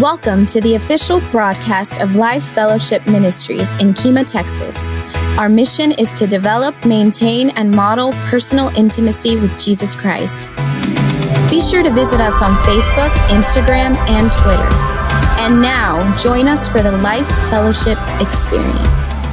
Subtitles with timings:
[0.00, 4.76] Welcome to the official broadcast of Life Fellowship Ministries in Kemah, Texas.
[5.38, 10.48] Our mission is to develop, maintain, and model personal intimacy with Jesus Christ.
[11.48, 14.68] Be sure to visit us on Facebook, Instagram, and Twitter.
[15.40, 19.28] And now, join us for the Life Fellowship experience.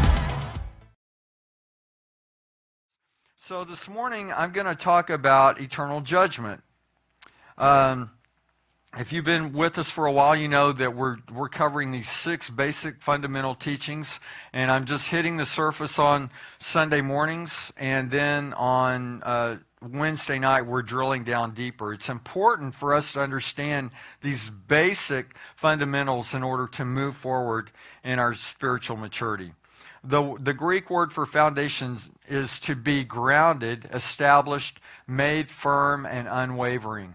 [3.39, 6.62] So, this morning I'm going to talk about eternal judgment.
[7.57, 8.12] Um,
[8.98, 12.09] if you've been with us for a while, you know that we're, we're covering these
[12.09, 14.20] six basic fundamental teachings,
[14.52, 20.64] and I'm just hitting the surface on Sunday mornings, and then on uh, Wednesday night,
[20.64, 21.94] we're drilling down deeper.
[21.94, 23.91] It's important for us to understand
[24.22, 27.72] these basic fundamentals in order to move forward
[28.03, 29.53] in our spiritual maturity.
[30.03, 37.14] The, the Greek word for foundations is to be grounded, established, made firm, and unwavering.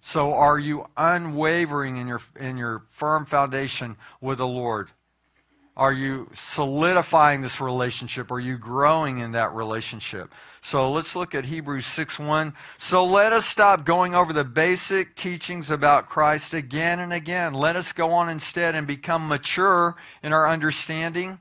[0.00, 4.90] So are you unwavering in your, in your firm foundation with the Lord?
[5.76, 8.30] Are you solidifying this relationship?
[8.30, 10.30] Are you growing in that relationship?
[10.62, 12.52] So let's look at Hebrews 6 1.
[12.76, 17.54] So let us stop going over the basic teachings about Christ again and again.
[17.54, 21.38] Let us go on instead and become mature in our understanding.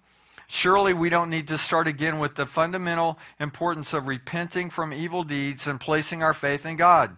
[0.48, 5.24] Surely we don't need to start again with the fundamental importance of repenting from evil
[5.24, 7.18] deeds and placing our faith in God.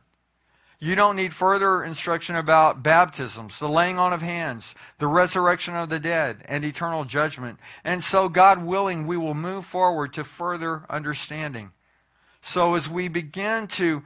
[0.84, 5.90] You don't need further instruction about baptisms, the laying on of hands, the resurrection of
[5.90, 7.60] the dead, and eternal judgment.
[7.84, 11.70] And so, God willing, we will move forward to further understanding.
[12.42, 14.02] So, as we begin to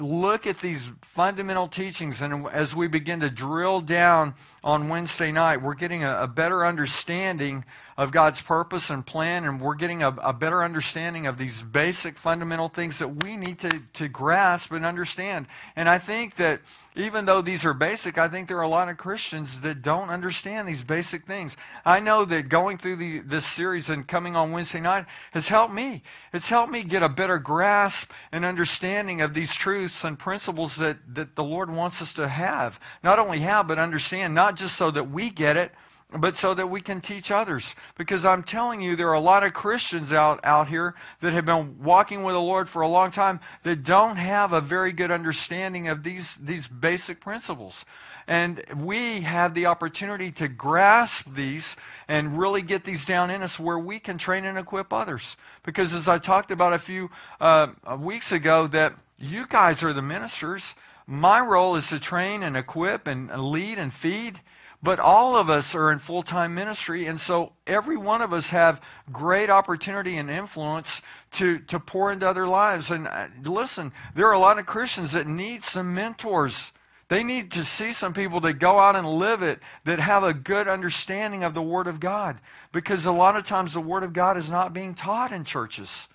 [0.00, 5.62] look at these fundamental teachings and as we begin to drill down on Wednesday night,
[5.62, 7.64] we're getting a, a better understanding
[7.96, 12.18] of God's purpose and plan, and we're getting a, a, better understanding of these basic
[12.18, 15.46] fundamental things that we need to, to grasp and understand.
[15.76, 16.60] And I think that
[16.96, 20.10] even though these are basic, I think there are a lot of Christians that don't
[20.10, 21.56] understand these basic things.
[21.84, 25.72] I know that going through the, this series and coming on Wednesday night has helped
[25.72, 26.02] me.
[26.32, 30.98] It's helped me get a better grasp and understanding of these truths and principles that,
[31.14, 32.80] that the Lord wants us to have.
[33.04, 35.72] Not only have, but understand, not just so that we get it,
[36.16, 37.74] but so that we can teach others.
[37.96, 41.44] Because I'm telling you, there are a lot of Christians out, out here that have
[41.44, 45.10] been walking with the Lord for a long time that don't have a very good
[45.10, 47.84] understanding of these, these basic principles.
[48.26, 51.76] And we have the opportunity to grasp these
[52.08, 55.36] and really get these down in us where we can train and equip others.
[55.62, 57.10] Because as I talked about a few
[57.40, 60.74] uh, weeks ago, that you guys are the ministers.
[61.06, 64.40] My role is to train and equip and lead and feed.
[64.84, 68.50] But all of us are in full time ministry, and so every one of us
[68.50, 71.00] have great opportunity and influence
[71.32, 72.90] to, to pour into other lives.
[72.90, 76.70] And uh, listen, there are a lot of Christians that need some mentors.
[77.08, 80.34] They need to see some people that go out and live it, that have a
[80.34, 82.38] good understanding of the Word of God.
[82.70, 86.08] Because a lot of times the Word of God is not being taught in churches.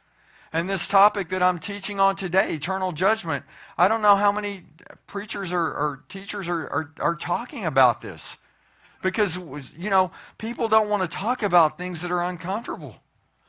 [0.54, 3.46] And this topic that I'm teaching on today, eternal judgment,
[3.80, 4.66] I don't know how many
[5.08, 8.38] preachers or, or teachers are, are, are talking about this.
[9.02, 9.38] Because,
[9.78, 12.96] you know, people don't want to talk about things that are uncomfortable.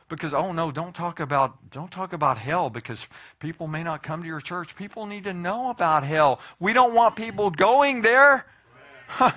[0.09, 3.07] Because, oh no, don't talk about don't talk about hell because
[3.39, 4.75] people may not come to your church.
[4.75, 6.41] People need to know about hell.
[6.59, 8.45] We don't want people going there.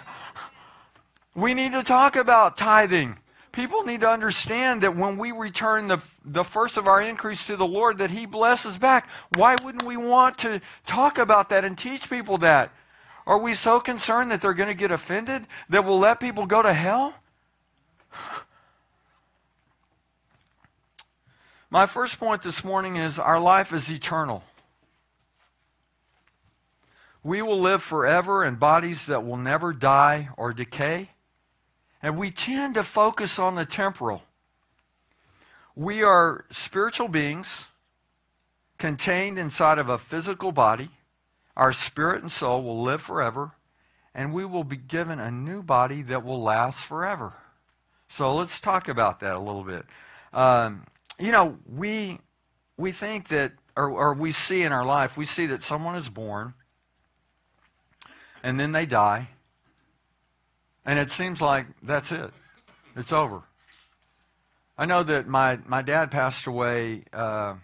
[1.35, 3.17] we need to talk about tithing.
[3.51, 7.55] People need to understand that when we return the, the first of our increase to
[7.55, 9.07] the Lord, that He blesses back.
[9.35, 12.71] Why wouldn't we want to talk about that and teach people that?
[13.25, 16.61] Are we so concerned that they're going to get offended that we'll let people go
[16.61, 17.13] to hell?
[21.69, 24.43] My first point this morning is our life is eternal.
[27.23, 31.11] We will live forever in bodies that will never die or decay.
[32.01, 34.23] And we tend to focus on the temporal.
[35.75, 37.65] We are spiritual beings
[38.77, 40.91] contained inside of a physical body
[41.55, 43.51] our spirit and soul will live forever,
[44.13, 47.33] and we will be given a new body that will last forever.
[48.09, 49.85] So let's talk about that a little bit.
[50.33, 50.85] Um,
[51.19, 52.19] you know, we
[52.77, 56.09] we think that, or, or we see in our life, we see that someone is
[56.09, 56.53] born,
[58.41, 59.29] and then they die,
[60.85, 62.31] and it seems like that's it.
[62.95, 63.43] It's over.
[64.77, 67.55] I know that my, my dad passed away uh,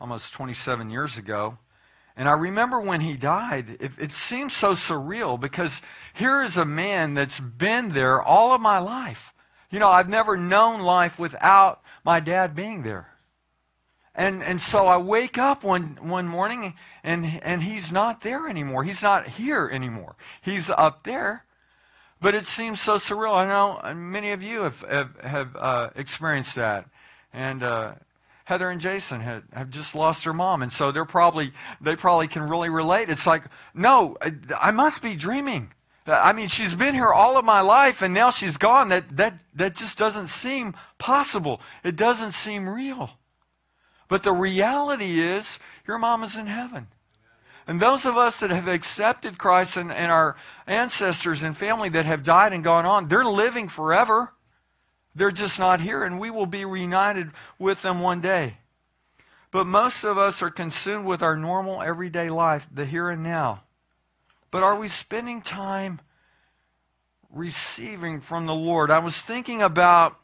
[0.00, 1.58] almost 27 years ago.
[2.16, 5.80] And I remember when he died, it, it seems so surreal because
[6.12, 9.32] here is a man that's been there all of my life.
[9.70, 13.08] You know, I've never known life without my dad being there.
[14.14, 18.84] And, and so I wake up one, one morning and, and he's not there anymore.
[18.84, 20.16] He's not here anymore.
[20.42, 21.46] He's up there.
[22.20, 23.34] But it seems so surreal.
[23.34, 26.86] I know many of you have, have, have uh, experienced that.
[27.32, 27.94] And uh,
[28.44, 30.62] Heather and Jason had, have just lost their mom.
[30.62, 33.08] And so they're probably, they probably can really relate.
[33.08, 33.44] It's like,
[33.74, 34.16] no,
[34.60, 35.72] I, must be dreaming.
[36.06, 38.88] I mean, she's been here all of my life and now she's gone.
[38.88, 41.60] That, that, that just doesn't seem possible.
[41.84, 43.10] It doesn't seem real.
[44.08, 46.88] But the reality is, your mom is in heaven.
[47.66, 50.36] And those of us that have accepted Christ and, and our
[50.66, 54.32] ancestors and family that have died and gone on, they're living forever.
[55.14, 58.58] They're just not here, and we will be reunited with them one day.
[59.50, 63.64] But most of us are consumed with our normal everyday life, the here and now.
[64.50, 66.00] But are we spending time
[67.30, 68.90] receiving from the Lord?
[68.90, 70.18] I was thinking about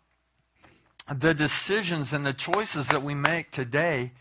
[1.14, 4.12] the decisions and the choices that we make today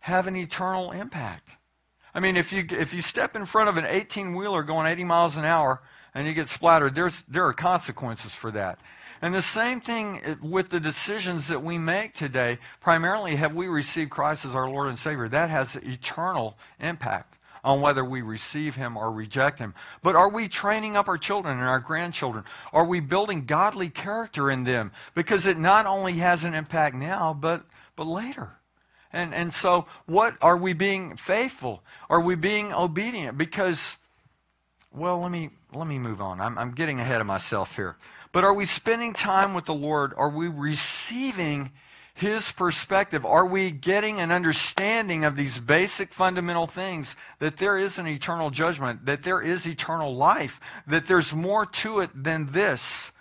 [0.00, 1.50] have an eternal impact.
[2.14, 5.04] I mean, if you, if you step in front of an 18 wheeler going 80
[5.04, 5.80] miles an hour
[6.14, 8.78] and you get splattered, there's, there are consequences for that.
[9.22, 12.58] And the same thing with the decisions that we make today.
[12.80, 15.28] Primarily, have we received Christ as our Lord and Savior?
[15.28, 19.74] That has eternal impact on whether we receive Him or reject Him.
[20.02, 22.42] But are we training up our children and our grandchildren?
[22.72, 24.90] Are we building godly character in them?
[25.14, 27.64] Because it not only has an impact now, but,
[27.94, 28.50] but later.
[29.12, 31.84] And, and so, what are we being faithful?
[32.10, 33.38] Are we being obedient?
[33.38, 33.98] Because,
[34.92, 36.40] well, let me, let me move on.
[36.40, 37.96] I'm, I'm getting ahead of myself here.
[38.32, 40.14] But are we spending time with the Lord?
[40.16, 41.70] Are we receiving
[42.14, 43.26] His perspective?
[43.26, 48.48] Are we getting an understanding of these basic fundamental things that there is an eternal
[48.48, 53.12] judgment, that there is eternal life, that there's more to it than this?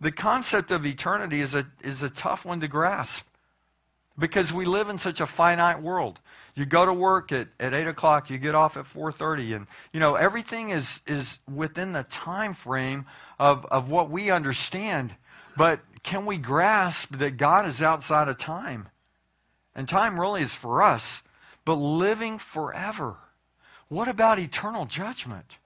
[0.00, 3.26] The concept of eternity is a, is a tough one to grasp
[4.18, 6.18] because we live in such a finite world.
[6.58, 10.00] You go to work at, at 8 o'clock, you get off at 4.30, and, you
[10.00, 13.06] know, everything is, is within the time frame
[13.38, 15.14] of, of what we understand.
[15.56, 18.88] But can we grasp that God is outside of time?
[19.76, 21.22] And time really is for us,
[21.64, 23.14] but living forever.
[23.86, 25.58] What about eternal judgment?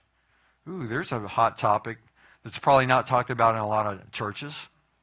[0.68, 2.00] Ooh, there's a hot topic
[2.44, 4.54] that's probably not talked about in a lot of churches.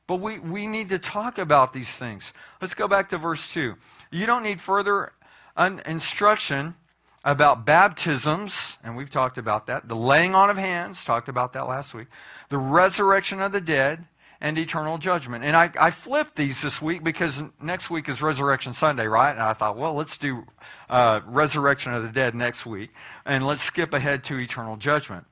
[0.05, 2.31] But we, we need to talk about these things.
[2.61, 3.75] Let's go back to verse 2.
[4.11, 5.13] You don't need further
[5.59, 6.75] un- instruction
[7.23, 9.87] about baptisms, and we've talked about that.
[9.87, 12.07] The laying on of hands, talked about that last week.
[12.49, 14.07] The resurrection of the dead,
[14.41, 15.43] and eternal judgment.
[15.43, 19.31] And I, I flipped these this week because next week is Resurrection Sunday, right?
[19.31, 20.45] And I thought, well, let's do
[20.89, 22.91] uh, Resurrection of the Dead next week,
[23.25, 25.25] and let's skip ahead to eternal judgment.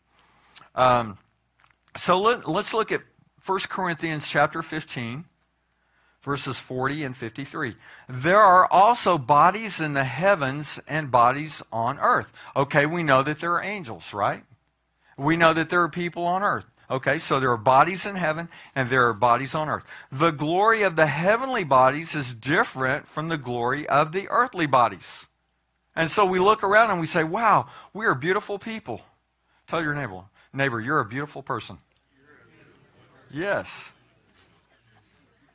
[0.76, 1.18] Um,
[1.96, 3.02] so let, let's look at
[3.46, 5.26] 1 Corinthians chapter 15,
[6.28, 7.76] verses 40 and 53.
[8.10, 12.34] There are also bodies in the heavens and bodies on earth.
[12.54, 14.44] Okay, we know that there are angels, right?
[15.18, 16.66] We know that there are people on earth.
[16.92, 19.84] Okay, so there are bodies in heaven and there are bodies on earth.
[20.12, 25.28] The glory of the heavenly bodies is different from the glory of the earthly bodies.
[25.96, 29.02] And so we look around and we say, wow, we are beautiful people.
[29.66, 30.24] Tell your neighbor,
[30.54, 31.78] neighbor, you're a beautiful person.
[33.32, 33.94] Yes.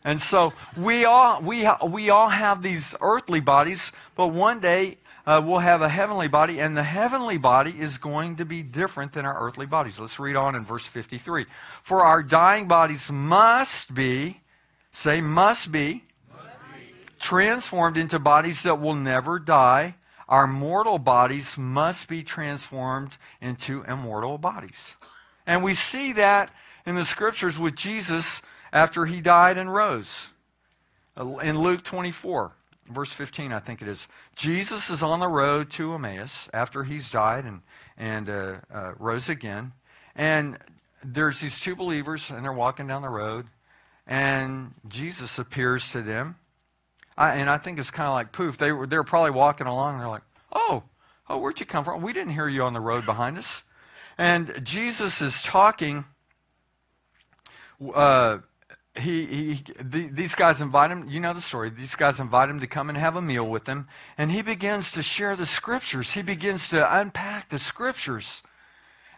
[0.05, 5.41] And so we all, we, we all have these earthly bodies, but one day uh,
[5.45, 9.25] we'll have a heavenly body, and the heavenly body is going to be different than
[9.25, 10.01] our earthly bodies.
[10.01, 11.47] Let's read on in verse 53.
[11.85, 14.41] For our dying bodies must be,
[14.91, 16.03] say, must be,
[16.35, 16.95] must be.
[17.21, 19.95] transformed into bodies that will never die.
[20.29, 24.97] Our mortal bodies must be transformed into immortal bodies.
[25.47, 26.53] And we see that
[26.85, 30.29] in the scriptures with Jesus after he died and rose.
[31.17, 32.53] Uh, in Luke 24,
[32.91, 34.09] verse 15, I think it is.
[34.35, 37.61] Jesus is on the road to Emmaus after he's died and,
[37.99, 39.73] and uh, uh, rose again.
[40.17, 40.59] And
[41.05, 43.47] there's these two believers, and they're walking down the road,
[44.07, 46.37] and Jesus appears to them.
[47.17, 48.57] I, and I think it's kind of like poof.
[48.57, 50.83] They were, they were probably walking along, and they're like, oh,
[51.29, 52.03] oh, where'd you come from?
[52.03, 53.63] We didn't hear you on the road behind us.
[54.17, 56.05] And Jesus is talking
[57.95, 58.39] uh,
[58.95, 62.61] he, he the, these guys invite him, you know the story, these guys invite him
[62.61, 66.13] to come and have a meal with them, and he begins to share the scriptures.
[66.13, 68.43] He begins to unpack the scriptures.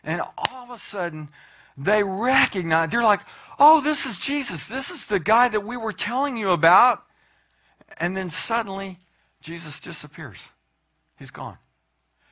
[0.05, 1.31] And all of a sudden,
[1.77, 3.23] they recognize, they're like,
[3.59, 4.67] oh, this is Jesus.
[4.67, 7.05] This is the guy that we were telling you about.
[7.97, 8.99] And then suddenly,
[9.41, 10.39] Jesus disappears.
[11.19, 11.59] He's gone.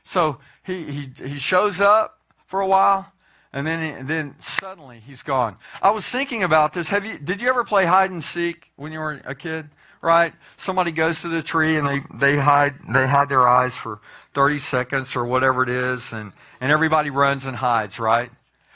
[0.04, 3.12] So he, he, he shows up for a while,
[3.52, 5.56] And then, then suddenly he's gone.
[5.82, 6.88] I was thinking about this.
[6.88, 9.68] Have you, did you ever play hide and seek when you were a kid?
[10.00, 10.32] Right?
[10.56, 14.00] Somebody goes to the tree and they, they hide they hide their eyes for
[14.34, 18.30] 30 seconds or whatever it is, and, and everybody runs and hides, right?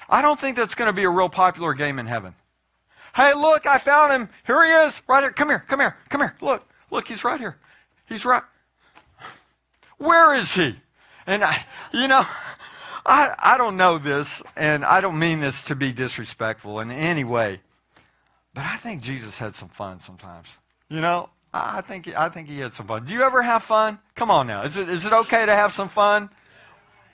[0.09, 2.35] I don't think that's going to be a real popular game in heaven.
[3.15, 4.29] Hey, look, I found him.
[4.47, 5.33] Here he is, right here.
[5.33, 6.37] Come here, come here, come here.
[6.41, 7.57] Look, look, he's right here.
[8.07, 8.43] He's right.
[9.99, 10.77] Where is he?
[11.27, 12.25] And I, you know,
[13.07, 17.25] I, I don't know this, and I don't mean this to be disrespectful in any
[17.25, 17.61] way,
[18.53, 20.49] but I think Jesus had some fun sometimes.
[20.89, 23.07] You know, I think I think he had some fun.
[23.07, 23.99] Do you ever have fun?
[24.15, 26.31] Come on now, is it is it okay to have some fun?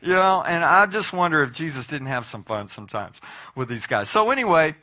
[0.01, 3.19] You know, and I just wonder if Jesus didn't have some fun sometimes
[3.55, 4.09] with these guys.
[4.09, 4.75] So anyway,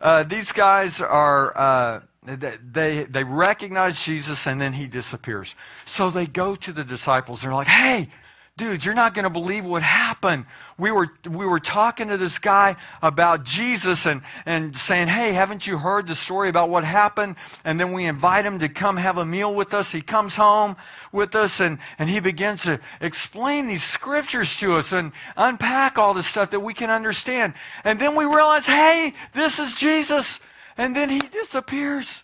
[0.00, 1.56] uh, these guys are.
[1.56, 5.54] Uh, they, they recognize Jesus and then he disappears.
[5.84, 7.42] So they go to the disciples.
[7.42, 8.08] and They're like, hey,
[8.56, 10.46] dude, you're not going to believe what happened.
[10.78, 15.66] We were, we were talking to this guy about Jesus and, and saying, hey, haven't
[15.66, 17.34] you heard the story about what happened?
[17.64, 19.90] And then we invite him to come have a meal with us.
[19.90, 20.76] He comes home
[21.10, 26.14] with us and, and he begins to explain these scriptures to us and unpack all
[26.14, 27.54] this stuff that we can understand.
[27.82, 30.38] And then we realize, hey, this is Jesus.
[30.76, 32.22] And then he disappears.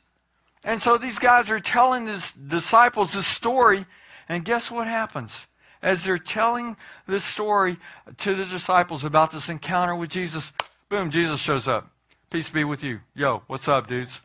[0.62, 3.84] And so these guys are telling these disciples this story.
[4.28, 5.49] And guess what happens?
[5.82, 7.78] As they're telling this story
[8.18, 10.52] to the disciples about this encounter with Jesus,
[10.88, 11.90] boom, Jesus shows up.
[12.30, 13.00] Peace be with you.
[13.14, 14.20] Yo, what's up, dudes?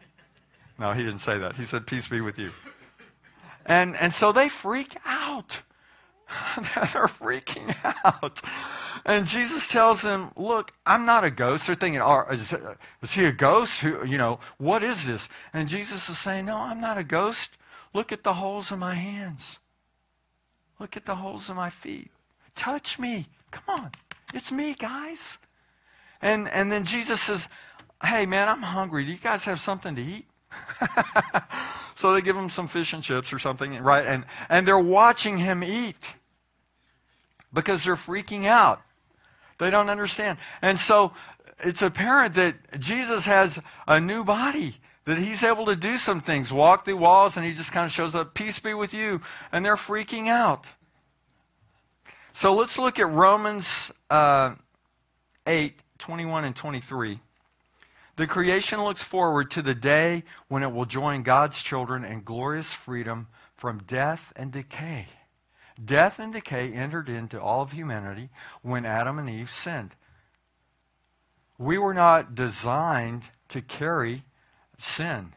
[0.77, 1.55] No, he didn't say that.
[1.55, 2.51] He said, Peace be with you.
[3.65, 5.61] And, and so they freak out.
[6.57, 8.41] They're freaking out.
[9.05, 11.67] And Jesus tells them, Look, I'm not a ghost.
[11.67, 12.53] They're thinking, oh, is,
[13.01, 13.81] is he a ghost?
[13.81, 15.29] Who, you know, what is this?
[15.53, 17.51] And Jesus is saying, No, I'm not a ghost.
[17.93, 19.59] Look at the holes in my hands.
[20.79, 22.11] Look at the holes in my feet.
[22.55, 23.27] Touch me.
[23.51, 23.91] Come on.
[24.33, 25.37] It's me, guys.
[26.21, 27.49] And, and then Jesus says,
[28.03, 29.05] Hey, man, I'm hungry.
[29.05, 30.25] Do you guys have something to eat?
[31.95, 34.05] so they give him some fish and chips or something, right?
[34.05, 36.13] And, and they're watching him eat
[37.53, 38.81] because they're freaking out.
[39.57, 40.37] They don't understand.
[40.61, 41.13] And so
[41.59, 46.51] it's apparent that Jesus has a new body that he's able to do some things,
[46.51, 49.21] walk through walls, and he just kind of shows up, peace be with you,
[49.51, 50.67] and they're freaking out.
[52.33, 54.55] So let's look at Romans uh,
[55.47, 57.19] 8, 21 and 23.
[58.17, 62.73] The creation looks forward to the day when it will join God's children in glorious
[62.73, 65.07] freedom from death and decay.
[65.83, 68.29] Death and decay entered into all of humanity
[68.61, 69.95] when Adam and Eve sinned.
[71.57, 74.23] We were not designed to carry
[74.77, 75.33] sin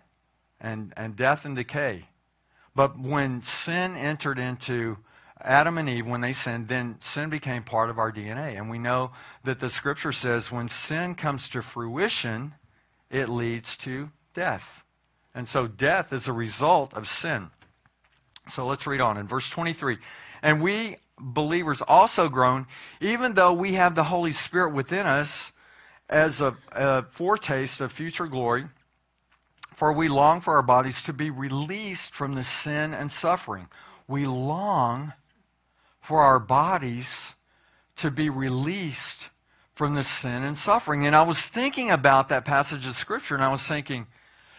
[0.61, 2.07] and, and death and decay.
[2.75, 4.99] But when sin entered into
[5.41, 8.57] Adam and Eve, when they sinned, then sin became part of our DNA.
[8.57, 9.13] And we know
[9.45, 12.55] that the scripture says when sin comes to fruition,
[13.11, 14.85] it leads to death.
[15.35, 17.51] And so death is a result of sin.
[18.49, 19.99] So let's read on in verse 23.
[20.43, 22.67] And we believers also groan,
[23.01, 25.53] even though we have the Holy Spirit within us
[26.09, 28.67] as a, a foretaste of future glory.
[29.79, 33.69] For we long for our bodies to be released from the sin and suffering.
[34.09, 35.13] We long
[36.03, 37.37] for our bodies
[37.99, 39.29] to be released
[39.77, 41.07] from the sin and suffering.
[41.07, 44.09] And I was thinking about that passage of Scripture, and I was thinking,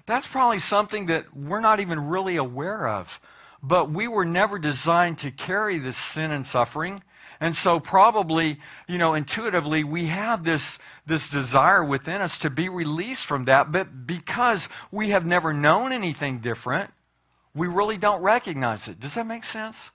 [0.06, 3.20] that's probably something that we're not even really aware of.
[3.62, 7.04] But we were never designed to carry this sin and suffering.
[7.42, 12.68] And so probably, you know, intuitively we have this, this desire within us to be
[12.68, 13.72] released from that.
[13.72, 16.92] But because we have never known anything different,
[17.56, 19.00] we really don't recognize it.
[19.00, 19.92] Does that make sense?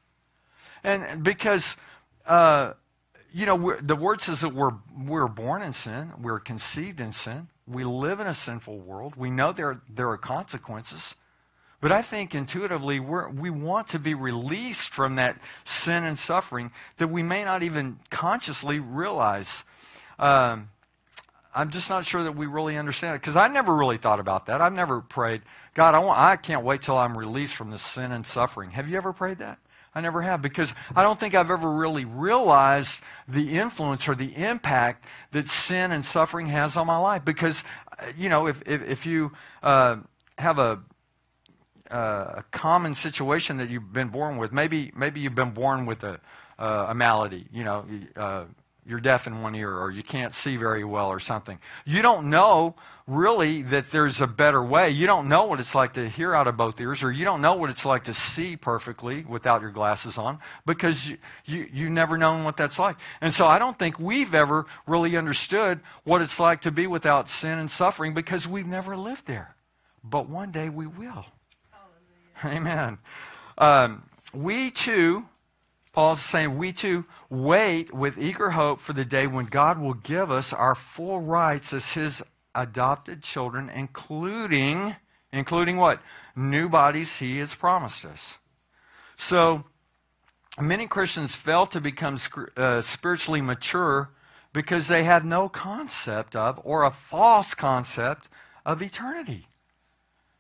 [0.82, 1.76] And because,
[2.26, 2.72] uh,
[3.32, 7.48] you know, the word says that we're, we're born in sin, we're conceived in sin,
[7.66, 11.14] we live in a sinful world, we know there, there are consequences.
[11.84, 17.08] But I think intuitively we want to be released from that sin and suffering that
[17.08, 19.64] we may not even consciously realize.
[20.18, 20.70] Um,
[21.54, 24.46] I'm just not sure that we really understand it because I never really thought about
[24.46, 24.62] that.
[24.62, 25.42] I've never prayed,
[25.74, 28.70] God, I, want, I can't wait till I'm released from this sin and suffering.
[28.70, 29.58] Have you ever prayed that?
[29.94, 34.34] I never have because I don't think I've ever really realized the influence or the
[34.34, 37.26] impact that sin and suffering has on my life.
[37.26, 37.62] Because,
[37.98, 39.96] uh, you know, if, if, if you uh,
[40.38, 40.80] have a
[41.94, 44.52] a common situation that you've been born with.
[44.52, 46.20] Maybe maybe you've been born with a
[46.58, 47.46] uh, a malady.
[47.52, 47.86] You know,
[48.16, 48.44] uh,
[48.86, 51.58] you're deaf in one ear or you can't see very well or something.
[51.84, 52.74] You don't know
[53.06, 54.90] really that there's a better way.
[54.90, 57.40] You don't know what it's like to hear out of both ears or you don't
[57.40, 61.90] know what it's like to see perfectly without your glasses on because you, you, you
[61.90, 62.96] never known what that's like.
[63.20, 67.28] And so I don't think we've ever really understood what it's like to be without
[67.30, 69.54] sin and suffering because we've never lived there.
[70.02, 71.24] But one day we will.
[72.46, 72.98] Amen.
[73.56, 75.26] Um, we too
[75.94, 80.28] Paul's saying we too wait with eager hope for the day when God will give
[80.28, 82.20] us our full rights as his
[82.52, 84.96] adopted children, including,
[85.32, 86.02] including what?
[86.34, 88.38] New bodies he has promised us.
[89.16, 89.62] So,
[90.60, 92.18] many Christians fail to become
[92.56, 94.10] uh, spiritually mature
[94.52, 98.28] because they have no concept of, or a false concept
[98.66, 99.46] of eternity.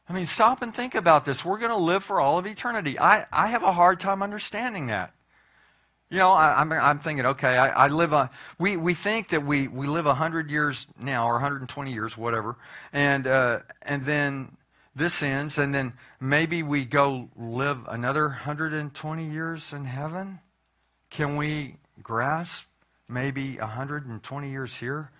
[0.08, 1.44] I mean, stop and think about this.
[1.44, 2.98] We're going to live for all of eternity.
[2.98, 5.14] I, I have a hard time understanding that.
[6.10, 9.30] You know, I, am I'm, I'm thinking, okay, I, I live a, we, we think
[9.30, 12.56] that we, we live 100 years now or 120 years, whatever,
[12.92, 14.56] and, uh, and then
[14.94, 20.38] this ends, and then maybe we go live another 120 years in heaven?
[21.10, 22.66] Can we grasp
[23.08, 25.10] maybe 120 years here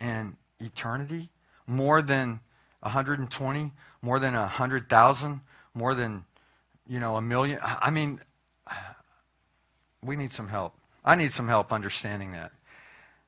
[0.00, 1.30] and eternity?
[1.66, 2.40] More than
[2.80, 3.72] 120?
[4.02, 5.40] More than 100,000?
[5.74, 6.24] More than,
[6.86, 7.58] you know, a million?
[7.62, 8.20] I mean,
[10.02, 10.74] we need some help.
[11.04, 12.52] I need some help understanding that.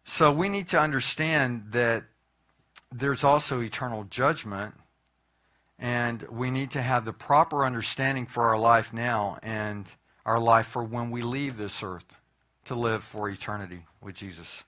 [0.05, 2.05] So we need to understand that
[2.93, 4.75] there's also eternal judgment,
[5.79, 9.87] and we need to have the proper understanding for our life now and
[10.27, 12.15] our life for when we leave this earth
[12.65, 14.65] to live for eternity with Jesus.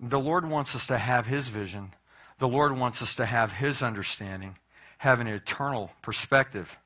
[0.00, 1.94] The Lord wants us to have His vision.
[2.38, 4.56] The Lord wants us to have His understanding,
[5.02, 6.76] have an eternal perspective.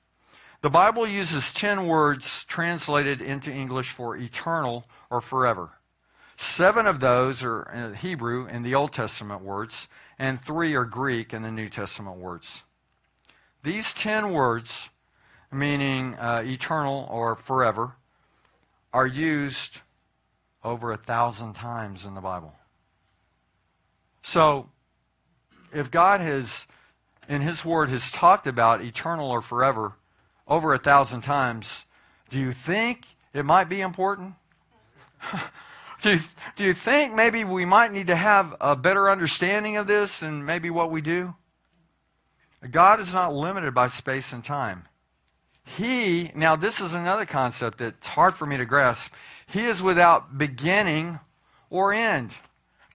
[0.63, 5.73] The Bible uses 10 words translated into English for eternal or forever.
[6.39, 9.87] Seven of those are Hebrew in the Old Testament words,
[10.19, 12.63] and three are Greek in the New Testament words.
[13.63, 14.89] These 10 words,
[15.53, 17.97] meaning uh, eternal or forever,
[18.95, 19.83] are used
[20.65, 22.55] over a thousand times in the Bible.
[24.23, 24.71] So,
[25.71, 26.67] if God has,
[27.29, 29.95] in His Word, has talked about eternal or forever,
[30.49, 31.85] over a thousand times,
[32.31, 34.35] do you think it might be important?
[36.03, 36.21] do, you,
[36.57, 40.47] do you think maybe we might need to have a better understanding of this and
[40.47, 41.35] maybe what we do?
[42.71, 44.89] God is not limited by space and time.
[45.65, 49.13] He, now this is another concept that's hard for me to grasp.
[49.47, 51.21] He is without beginning
[51.71, 52.33] or end.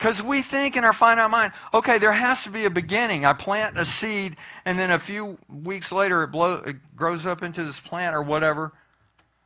[0.01, 3.23] Because we think in our finite mind, okay, there has to be a beginning.
[3.23, 4.35] I plant a seed,
[4.65, 8.23] and then a few weeks later it, blow, it grows up into this plant or
[8.23, 8.73] whatever.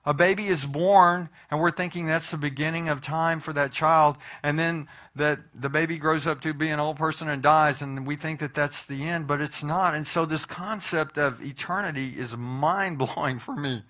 [0.06, 4.16] A baby is born, and we're thinking that's the beginning of time for that child.
[4.44, 4.88] And then
[5.18, 8.40] that the baby grows up to be an old person and dies, and we think
[8.40, 9.94] that that's the end, but it's not.
[9.94, 13.84] And so this concept of eternity is mind blowing for me.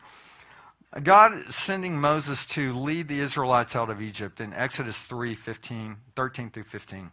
[1.04, 6.50] God sending Moses to lead the Israelites out of Egypt in Exodus 3 15, 13
[6.50, 7.12] through 15.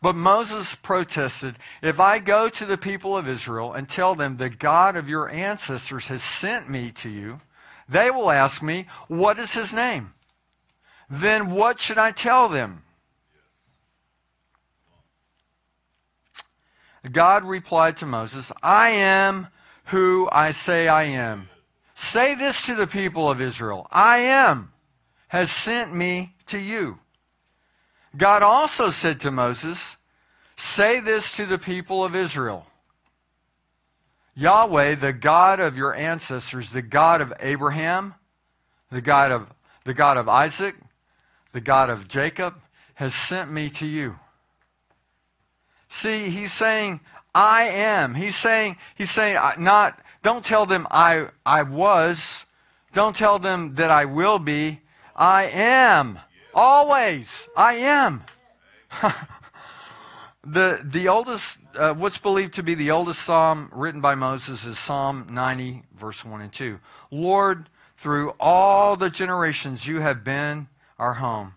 [0.00, 4.50] But Moses protested, If I go to the people of Israel and tell them the
[4.50, 7.40] God of your ancestors has sent me to you,
[7.88, 10.14] they will ask me, What is his name?
[11.10, 12.82] Then what should I tell them?
[17.10, 19.48] God replied to Moses, I am
[19.86, 21.48] who I say I am.
[21.98, 24.70] Say this to the people of Israel I am,
[25.28, 26.98] has sent me to you.
[28.14, 29.96] God also said to Moses,
[30.56, 32.66] Say this to the people of Israel
[34.34, 38.14] Yahweh, the God of your ancestors, the God of Abraham,
[38.92, 39.48] the God of,
[39.84, 40.76] the God of Isaac,
[41.52, 42.54] the God of Jacob,
[42.96, 44.18] has sent me to you.
[45.88, 47.00] See, he's saying,
[47.34, 48.14] I am.
[48.14, 52.46] He's saying, he's saying, uh, not, don't tell them I, I was.
[52.92, 54.80] Don't tell them that I will be.
[55.14, 56.18] I am.
[56.52, 57.48] Always.
[57.56, 58.24] I am.
[60.44, 64.80] the, the oldest, uh, what's believed to be the oldest psalm written by Moses is
[64.80, 66.80] Psalm 90, verse 1 and 2.
[67.12, 70.66] Lord, through all the generations you have been
[70.98, 71.54] our home.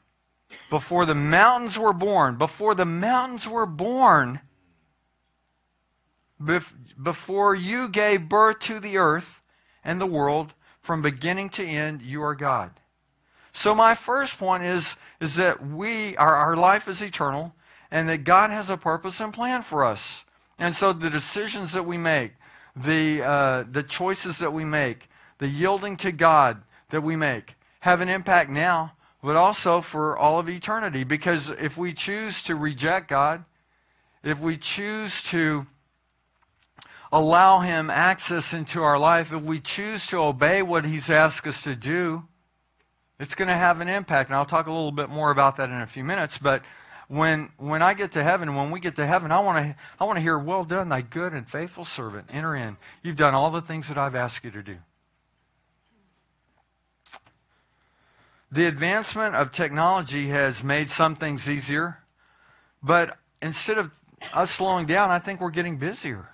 [0.69, 4.41] Before the mountains were born, before the mountains were born,
[7.01, 9.41] before you gave birth to the earth
[9.83, 12.71] and the world, from beginning to end, you are God.
[13.53, 17.53] So my first point is, is that we, our, our life is eternal,
[17.91, 20.23] and that God has a purpose and plan for us.
[20.57, 22.33] And so the decisions that we make,
[22.75, 25.09] the, uh, the choices that we make,
[25.39, 30.39] the yielding to God that we make, have an impact now, but also for all
[30.39, 31.03] of eternity.
[31.03, 33.45] Because if we choose to reject God,
[34.23, 35.65] if we choose to
[37.11, 41.63] allow Him access into our life, if we choose to obey what He's asked us
[41.63, 42.23] to do,
[43.19, 44.29] it's going to have an impact.
[44.29, 46.37] And I'll talk a little bit more about that in a few minutes.
[46.37, 46.63] But
[47.09, 50.05] when, when I get to heaven, when we get to heaven, I want to I
[50.05, 52.29] want to hear, well done, thy good and faithful servant.
[52.31, 52.77] Enter in.
[53.03, 54.77] You've done all the things that I've asked you to do.
[58.51, 61.99] The advancement of technology has made some things easier,
[62.81, 63.91] but instead of
[64.33, 66.29] us slowing down, I think we're getting busier.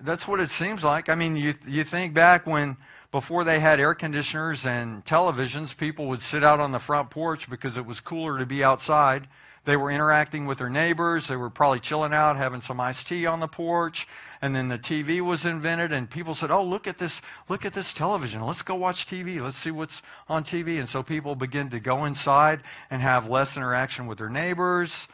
[0.00, 1.08] That's what it seems like.
[1.08, 2.76] I mean, you, you think back when
[3.10, 7.48] before they had air conditioners and televisions, people would sit out on the front porch
[7.48, 9.28] because it was cooler to be outside.
[9.64, 11.26] They were interacting with their neighbors.
[11.26, 14.06] They were probably chilling out, having some iced tea on the porch.
[14.40, 17.20] And then the TV was invented, and people said, "Oh, look at this!
[17.48, 18.42] Look at this television.
[18.42, 19.40] Let's go watch TV.
[19.40, 23.56] Let's see what's on TV." And so people begin to go inside and have less
[23.56, 25.08] interaction with their neighbors.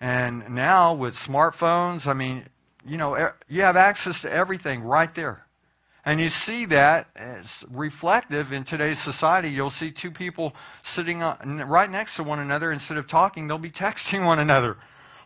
[0.00, 2.46] And now with smartphones, I mean,
[2.86, 5.44] you know, you have access to everything right there.
[6.06, 9.48] And you see that as reflective in today's society.
[9.48, 12.70] You'll see two people sitting right next to one another.
[12.70, 14.76] Instead of talking, they'll be texting one another.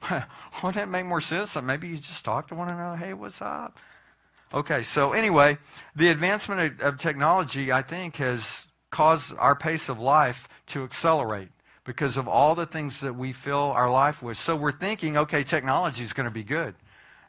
[0.62, 2.96] Wouldn't it make more sense that maybe you just talk to one another?
[2.96, 3.76] Hey, what's up?
[4.54, 5.58] Okay, so anyway,
[5.94, 11.48] the advancement of, of technology, I think, has caused our pace of life to accelerate
[11.84, 14.38] because of all the things that we fill our life with.
[14.38, 16.74] So we're thinking, okay, technology is going to be good.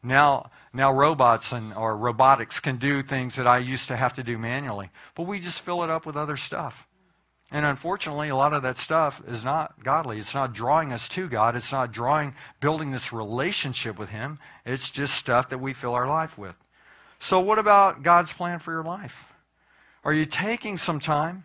[0.02, 4.24] Now, now robots and or robotics can do things that I used to have to
[4.24, 6.88] do manually, but we just fill it up with other stuff.
[7.52, 10.20] And unfortunately, a lot of that stuff is not godly.
[10.20, 11.56] It's not drawing us to God.
[11.56, 14.38] It's not drawing, building this relationship with Him.
[14.66, 16.56] It's just stuff that we fill our life with.
[17.18, 19.26] So, what about God's plan for your life?
[20.04, 21.44] Are you taking some time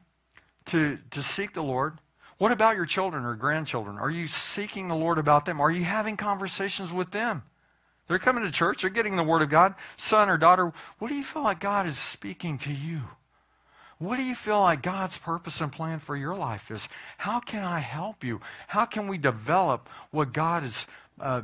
[0.67, 1.99] to, to seek the Lord?
[2.37, 3.97] What about your children or grandchildren?
[3.97, 5.61] Are you seeking the Lord about them?
[5.61, 7.43] Are you having conversations with them?
[8.07, 9.75] They're coming to church, they're getting the Word of God.
[9.97, 13.03] Son or daughter, what do you feel like God is speaking to you?
[13.99, 16.89] What do you feel like God's purpose and plan for your life is?
[17.19, 18.41] How can I help you?
[18.69, 20.87] How can we develop what God is
[21.21, 21.43] uh,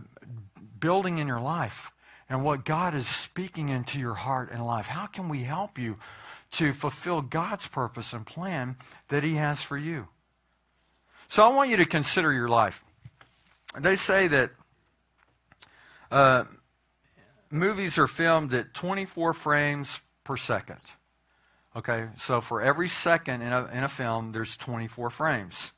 [0.79, 1.91] building in your life
[2.29, 4.87] and what God is speaking into your heart and life?
[4.87, 5.97] How can we help you
[6.53, 8.77] to fulfill God's purpose and plan
[9.09, 10.09] that He has for you?
[11.29, 12.83] So I want you to consider your life.
[13.79, 14.51] They say that
[16.11, 16.45] uh,
[17.51, 20.81] movies are filmed at 24 frames per second.
[21.77, 25.73] Okay, so for every second in a, in a film, there's 24 frames.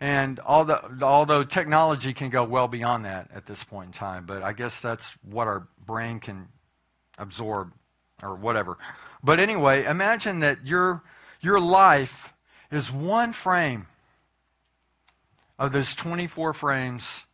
[0.00, 4.42] And although, although technology can go well beyond that at this point in time, but
[4.42, 6.48] I guess that's what our brain can
[7.16, 7.72] absorb
[8.22, 8.78] or whatever.
[9.22, 11.02] But anyway, imagine that your,
[11.40, 12.32] your life
[12.70, 13.86] is one frame
[15.58, 17.26] of those 24 frames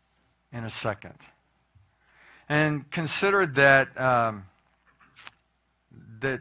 [0.52, 1.16] in a second.
[2.48, 4.46] And consider that, um,
[6.20, 6.40] that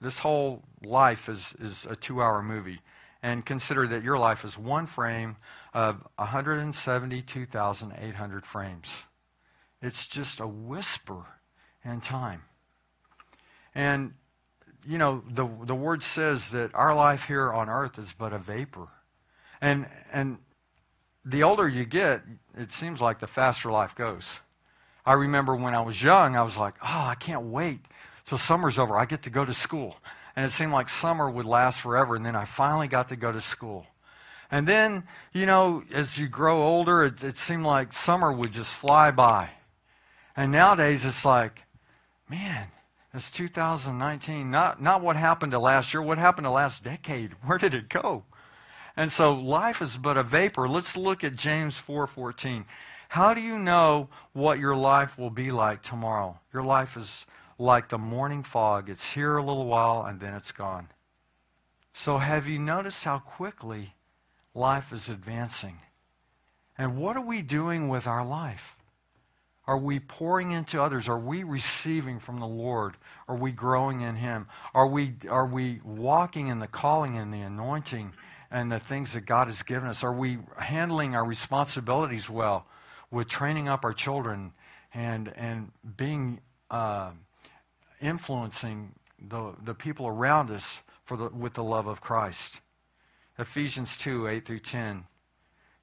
[0.00, 2.80] this whole life is, is a two hour movie.
[3.22, 5.36] And consider that your life is one frame
[5.74, 8.88] of 172,800 frames.
[9.82, 11.24] It's just a whisper
[11.84, 12.42] in time.
[13.74, 14.14] And,
[14.86, 18.38] you know, the, the word says that our life here on earth is but a
[18.38, 18.88] vapor.
[19.60, 20.38] And, and
[21.24, 22.22] the older you get,
[22.56, 24.40] it seems like the faster life goes.
[25.06, 27.78] I remember when I was young, I was like, oh, I can't wait
[28.26, 28.98] till summer's over.
[28.98, 29.96] I get to go to school.
[30.34, 32.16] And it seemed like summer would last forever.
[32.16, 33.86] And then I finally got to go to school.
[34.50, 38.74] And then, you know, as you grow older, it, it seemed like summer would just
[38.74, 39.50] fly by.
[40.36, 41.62] And nowadays, it's like,
[42.28, 42.66] man,
[43.14, 44.50] it's 2019.
[44.50, 47.32] Not, not what happened to last year, what happened to last decade?
[47.44, 48.24] Where did it go?
[48.96, 50.68] And so life is but a vapor.
[50.68, 52.64] Let's look at James 4:14.
[53.08, 56.38] How do you know what your life will be like tomorrow?
[56.52, 57.26] Your life is
[57.58, 58.90] like the morning fog.
[58.90, 60.88] It's here a little while and then it's gone.
[61.94, 63.94] So, have you noticed how quickly
[64.54, 65.78] life is advancing?
[66.76, 68.76] And what are we doing with our life?
[69.66, 71.08] Are we pouring into others?
[71.08, 72.96] Are we receiving from the Lord?
[73.28, 74.46] Are we growing in Him?
[74.74, 78.12] Are we, are we walking in the calling and the anointing
[78.50, 80.04] and the things that God has given us?
[80.04, 82.66] Are we handling our responsibilities well?
[83.16, 84.52] With training up our children
[84.92, 86.38] and, and being
[86.70, 87.10] uh,
[88.00, 92.60] influencing the, the people around us for the, with the love of Christ.
[93.38, 95.04] Ephesians 2 8 through 10.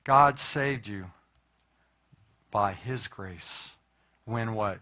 [0.04, 1.08] God saved you
[2.52, 3.70] by His grace.
[4.26, 4.80] When what?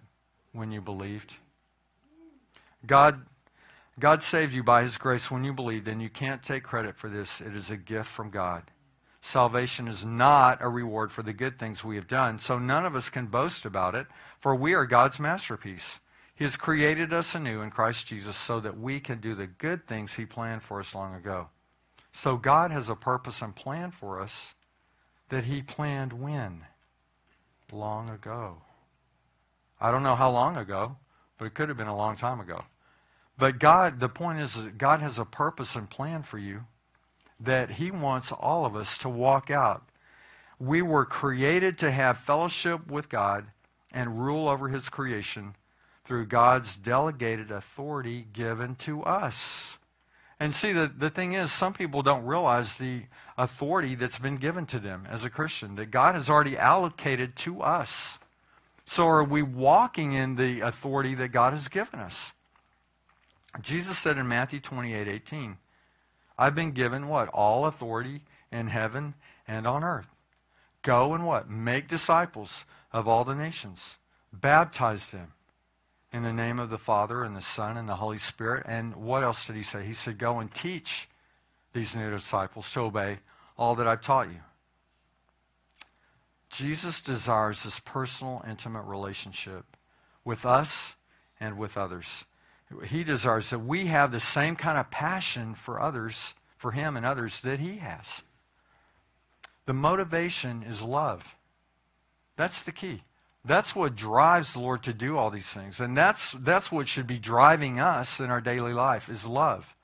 [0.51, 1.35] When you believed.
[2.85, 3.21] God,
[3.97, 7.09] God saved you by His grace when you believed, and you can't take credit for
[7.09, 7.39] this.
[7.39, 8.63] It is a gift from God.
[9.21, 12.39] Salvation is not a reward for the good things we have done.
[12.39, 14.07] So none of us can boast about it,
[14.39, 15.99] for we are God's masterpiece.
[16.35, 19.87] He has created us anew in Christ Jesus so that we can do the good
[19.87, 21.49] things He planned for us long ago.
[22.11, 24.55] So God has a purpose and plan for us
[25.29, 26.65] that He planned when?
[27.71, 28.63] Long ago.
[29.79, 30.97] I don't know how long ago,
[31.37, 32.65] but it could have been a long time ago.
[33.37, 36.65] But God, the point is that God has a purpose and plan for you
[37.43, 39.83] that He wants all of us to walk out.
[40.59, 43.45] We were created to have fellowship with God
[43.91, 45.55] and rule over His creation
[46.05, 49.77] through God's delegated authority given to us.
[50.39, 53.03] And see, the, the thing is, some people don't realize the
[53.37, 57.61] authority that's been given to them as a Christian, that God has already allocated to
[57.61, 58.17] us.
[58.85, 62.33] So are we walking in the authority that God has given us?
[63.61, 65.57] Jesus said in Matthew 28 18,
[66.41, 67.27] I've been given what?
[67.27, 69.13] All authority in heaven
[69.47, 70.07] and on earth.
[70.81, 71.51] Go and what?
[71.51, 73.97] Make disciples of all the nations.
[74.33, 75.33] Baptize them
[76.11, 78.65] in the name of the Father and the Son and the Holy Spirit.
[78.67, 79.85] And what else did he say?
[79.85, 81.07] He said, Go and teach
[81.73, 83.19] these new disciples to obey
[83.55, 84.41] all that I've taught you.
[86.49, 89.77] Jesus desires this personal, intimate relationship
[90.25, 90.95] with us
[91.39, 92.25] and with others.
[92.87, 97.05] He desires that we have the same kind of passion for others, for him and
[97.05, 98.23] others, that he has.
[99.65, 101.35] The motivation is love.
[102.35, 103.03] That's the key.
[103.43, 105.79] That's what drives the Lord to do all these things.
[105.79, 109.75] And that's, that's what should be driving us in our daily life is love.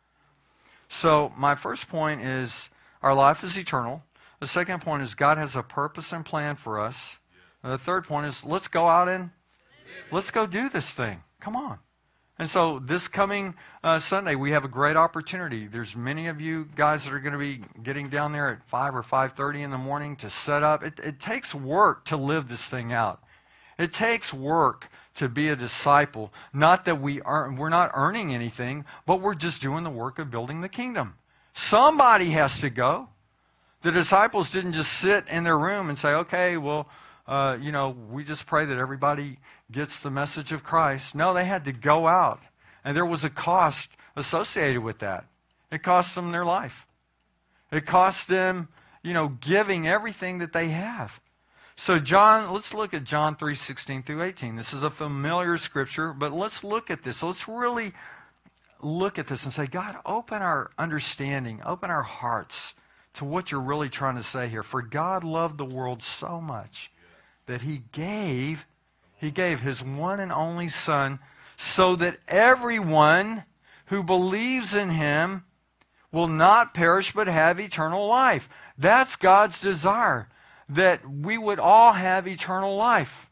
[0.89, 2.69] So my first point is
[3.01, 4.03] our life is eternal.
[4.39, 7.17] The second point is God has a purpose and plan for us.
[7.63, 9.31] And the third point is let's go out and
[10.11, 11.23] let's go do this thing.
[11.39, 11.79] Come on.
[12.39, 15.65] And so this coming uh, Sunday, we have a great opportunity.
[15.65, 18.95] There's many of you guys that are going to be getting down there at 5
[18.95, 20.83] or 5.30 in the morning to set up.
[20.83, 23.23] It, it takes work to live this thing out.
[23.79, 26.31] It takes work to be a disciple.
[26.53, 30.29] Not that we are, we're not earning anything, but we're just doing the work of
[30.29, 31.15] building the kingdom.
[31.53, 33.09] Somebody has to go.
[33.81, 36.87] The disciples didn't just sit in their room and say, okay, well,
[37.27, 39.37] uh, you know, we just pray that everybody
[39.71, 41.15] gets the message of Christ.
[41.15, 42.41] No, they had to go out.
[42.83, 45.25] And there was a cost associated with that.
[45.71, 46.87] It cost them their life.
[47.71, 48.69] It cost them,
[49.03, 51.19] you know, giving everything that they have.
[51.75, 54.55] So John, let's look at John 3, 16 through 18.
[54.55, 57.21] This is a familiar scripture, but let's look at this.
[57.21, 57.93] Let's really
[58.81, 62.73] look at this and say, God, open our understanding, open our hearts
[63.15, 64.63] to what you're really trying to say here.
[64.63, 66.91] For God loved the world so much
[67.45, 68.65] that he gave,
[69.17, 71.19] he gave his one and only son
[71.57, 73.43] so that everyone
[73.87, 75.43] who believes in him
[76.11, 78.47] will not perish but have eternal life.
[78.77, 80.29] That's God's desire
[80.69, 83.27] that we would all have eternal life.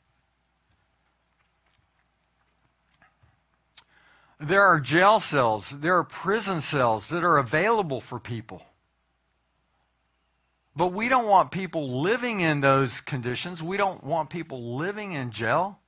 [4.39, 8.65] There are jail cells, there are prison cells that are available for people.
[10.75, 13.63] But we don't want people living in those conditions.
[13.63, 15.79] We don't want people living in jail.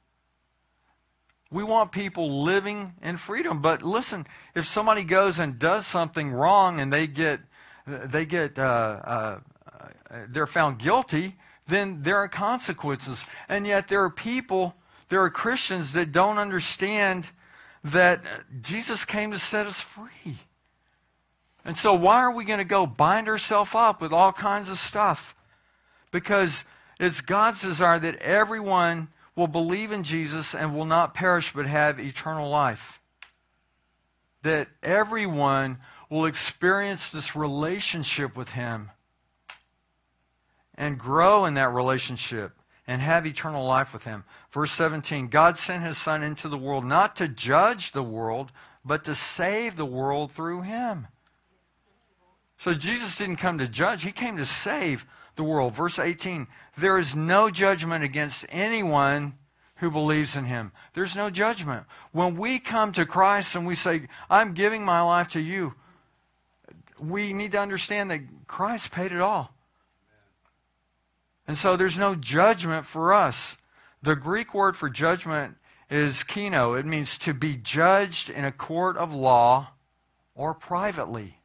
[1.52, 3.62] We want people living in freedom.
[3.62, 7.41] But listen, if somebody goes and does something wrong and they get
[7.86, 9.39] they get uh, uh,
[10.30, 11.36] they're found guilty,
[11.67, 13.26] then there are consequences.
[13.47, 14.76] And yet there are people,
[15.10, 17.30] there are Christians that don't understand
[17.84, 18.21] that
[18.62, 20.39] Jesus came to set us free.
[21.67, 24.80] And so why are we going to go bind ourselves up with all kinds of
[24.80, 25.36] stuff?
[26.12, 26.63] Because
[26.97, 31.99] it's God's desire that everyone will believe in Jesus and will not perish but have
[31.99, 33.01] eternal life.
[34.43, 38.91] That everyone will experience this relationship with Him
[40.73, 42.53] and grow in that relationship
[42.88, 44.23] and have eternal life with him.
[44.51, 48.51] Verse 17 God sent his Son into the world not to judge the world,
[48.86, 51.08] but to save the world through him.
[52.57, 55.75] So Jesus didn't come to judge, he came to save the world.
[55.75, 59.33] Verse 18 There is no judgment against anyone
[59.77, 60.71] who believes in him.
[60.93, 61.85] There's no judgment.
[62.11, 65.75] When we come to Christ and we say, I'm giving my life to you,
[66.99, 69.53] we need to understand that Christ paid it all.
[71.47, 73.57] And so there's no judgment for us.
[74.01, 75.55] The Greek word for judgment
[75.89, 76.77] is krino.
[76.77, 79.69] It means to be judged in a court of law
[80.35, 81.37] or privately.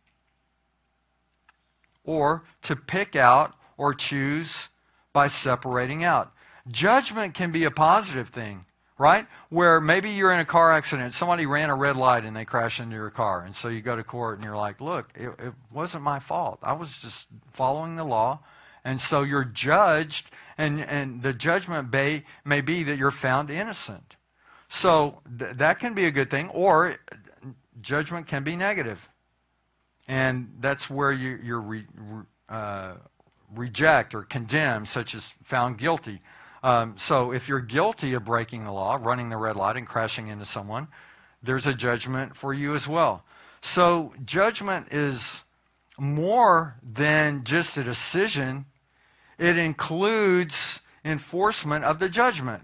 [2.04, 4.68] Or to pick out or choose
[5.12, 6.32] by separating out.
[6.70, 8.64] Judgment can be a positive thing,
[8.98, 9.26] right?
[9.50, 12.80] Where maybe you're in a car accident, somebody ran a red light and they crash
[12.80, 13.42] into your car.
[13.44, 16.58] And so you go to court and you're like, look, it, it wasn't my fault.
[16.62, 18.40] I was just following the law
[18.84, 20.26] And so you're judged,
[20.58, 24.16] and, and the judgment may, may be that you're found innocent.
[24.68, 26.96] So th- that can be a good thing, or
[27.80, 29.08] judgment can be negative.
[30.08, 31.86] And that's where you, you're re,
[32.48, 32.94] uh,
[33.54, 36.20] reject or condemn, such as found guilty.
[36.62, 40.28] Um, so if you're guilty of breaking the law, running the red light, and crashing
[40.28, 40.88] into someone,
[41.42, 43.24] there's a judgment for you as well.
[43.60, 45.42] So judgment is
[45.98, 48.66] more than just a decision,
[49.38, 52.62] it includes enforcement of the judgment,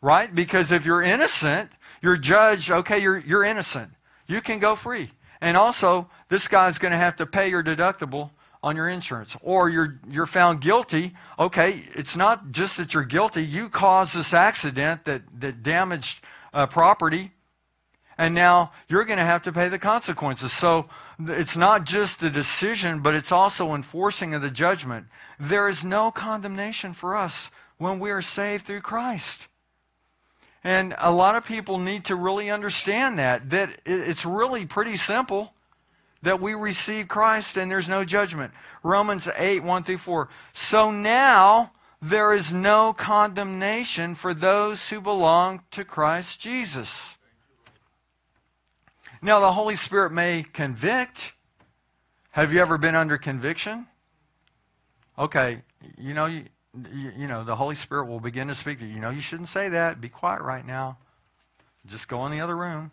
[0.00, 0.32] right?
[0.32, 3.90] Because if you're innocent, you're judged, okay, you're, you're innocent.
[4.26, 5.10] You can go free.
[5.40, 8.30] And also, this guy's going to have to pay your deductible
[8.62, 9.36] on your insurance.
[9.42, 11.14] Or you're, you're found guilty.
[11.38, 13.44] Okay, it's not just that you're guilty.
[13.44, 16.20] You caused this accident that, that damaged
[16.52, 17.32] uh, property.
[18.18, 20.52] And now you're going to have to pay the consequences.
[20.52, 20.88] So
[21.20, 25.06] it's not just a decision, but it's also enforcing of the judgment.
[25.38, 29.48] There is no condemnation for us when we are saved through Christ.
[30.66, 35.54] And a lot of people need to really understand that, that it's really pretty simple
[36.22, 38.52] that we receive Christ and there's no judgment.
[38.82, 40.28] Romans 8, 1 through 4.
[40.54, 41.70] So now
[42.02, 47.16] there is no condemnation for those who belong to Christ Jesus.
[49.22, 51.32] Now, the Holy Spirit may convict.
[52.32, 53.86] Have you ever been under conviction?
[55.16, 55.62] Okay,
[55.96, 56.42] you know,
[56.92, 58.94] you, know, the Holy Spirit will begin to speak to you.
[58.94, 60.00] You know, you shouldn't say that.
[60.00, 60.98] Be quiet right now.
[61.86, 62.90] Just go in the other room.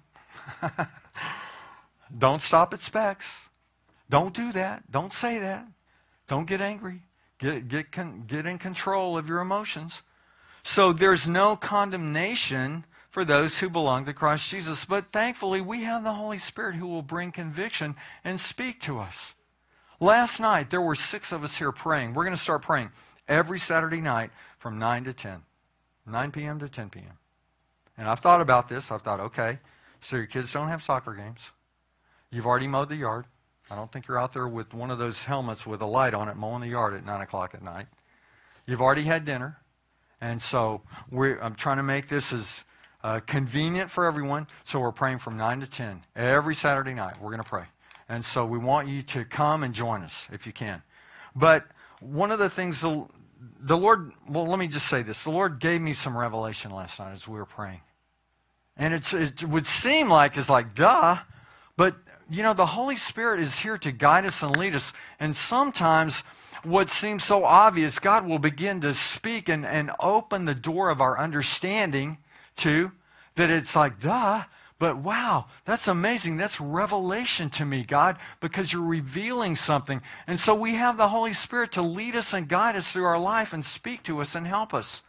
[2.18, 3.50] Don't stop at specs.
[4.10, 4.92] Don't do that.
[4.92, 5.66] Don't say that.
[6.28, 7.02] Don't get angry.
[7.40, 10.04] Get, get, con, get in control of your emotions.
[10.64, 14.86] So there's no condemnation for those who belong to Christ Jesus.
[14.86, 19.34] But thankfully, we have the Holy Spirit who will bring conviction and speak to us.
[20.00, 22.14] Last night, there were six of us here praying.
[22.14, 22.92] We're going to start praying
[23.28, 25.42] every Saturday night from 9 to 10,
[26.06, 26.60] 9 p.m.
[26.60, 27.18] to 10 p.m.
[27.98, 28.92] And I've thought about this.
[28.92, 29.60] I've thought, okay,
[30.02, 31.40] so your kids don't have soccer games.
[32.32, 33.26] You've already mowed the yard.
[33.70, 36.28] I don't think you're out there with one of those helmets with a light on
[36.28, 37.88] it mowing the yard at 9 o'clock at night.
[38.66, 39.58] You've already had dinner.
[40.20, 40.82] And so
[41.12, 42.64] I'm trying to make this as
[43.04, 44.48] uh, convenient for everyone.
[44.64, 47.22] So we're praying from 9 to 10 every Saturday night.
[47.22, 47.66] We're going to pray.
[48.10, 50.82] And so we want you to come and join us if you can.
[51.36, 51.66] But
[52.04, 53.06] one of the things the,
[53.60, 55.24] the Lord, well, let me just say this.
[55.24, 57.82] The Lord gave me some revelation last night as we were praying.
[58.76, 61.18] And it's, it would seem like it's like, duh.
[61.78, 61.96] But,
[62.30, 64.92] you know, the Holy Spirit is here to guide us and lead us.
[65.20, 66.24] And sometimes
[66.64, 71.02] what seems so obvious, God will begin to speak and, and open the door of
[71.02, 72.18] our understanding
[72.58, 72.92] to
[73.36, 74.44] that it's like, duh.
[74.84, 76.36] But wow, that's amazing.
[76.36, 80.02] That's revelation to me, God, because you're revealing something.
[80.28, 83.18] And so we have the Holy Spirit to lead us and guide us through our
[83.18, 85.00] life and speak to us and help us.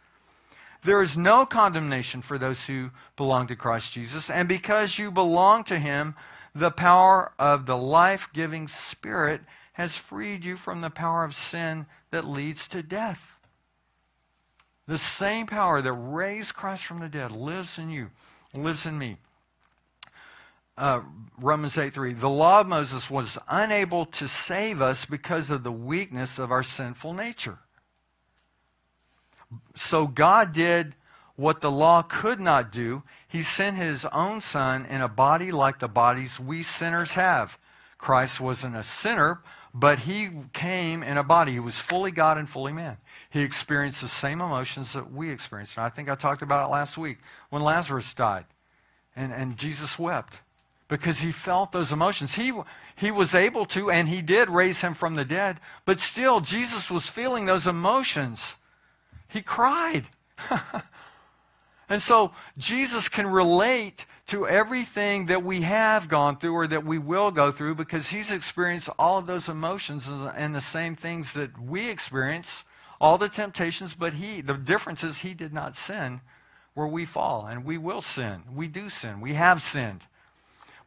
[0.85, 4.29] There is no condemnation for those who belong to Christ Jesus.
[4.29, 6.15] And because you belong to Him,
[6.55, 9.41] the power of the life giving Spirit
[9.73, 13.33] has freed you from the power of sin that leads to death.
[14.87, 18.11] The same power that raised Christ from the dead lives in you,
[18.53, 19.17] lives in me
[20.77, 21.01] uh,
[21.37, 22.13] Romans 8 3.
[22.13, 26.63] The law of Moses was unable to save us because of the weakness of our
[26.63, 27.59] sinful nature.
[29.75, 30.95] So God did
[31.35, 33.03] what the law could not do.
[33.27, 37.57] He sent his own son in a body like the bodies we sinners have.
[37.97, 39.41] Christ wasn't a sinner,
[39.73, 41.53] but he came in a body.
[41.53, 42.97] He was fully God and fully man.
[43.29, 45.75] He experienced the same emotions that we experienced.
[45.77, 47.17] And I think I talked about it last week
[47.49, 48.45] when Lazarus died
[49.15, 50.39] and, and Jesus wept
[50.87, 52.35] because he felt those emotions.
[52.35, 52.51] He,
[52.95, 56.89] he was able to, and he did raise him from the dead, but still, Jesus
[56.89, 58.55] was feeling those emotions.
[59.27, 60.05] He cried.
[61.89, 66.97] and so, Jesus can relate to everything that we have gone through or that we
[66.97, 71.59] will go through because he's experienced all of those emotions and the same things that
[71.61, 72.63] we experience,
[72.99, 76.21] all the temptations, but he, the difference is he did not sin
[76.73, 78.43] where we fall, and we will sin.
[78.53, 79.21] We do sin.
[79.21, 80.01] We have sinned.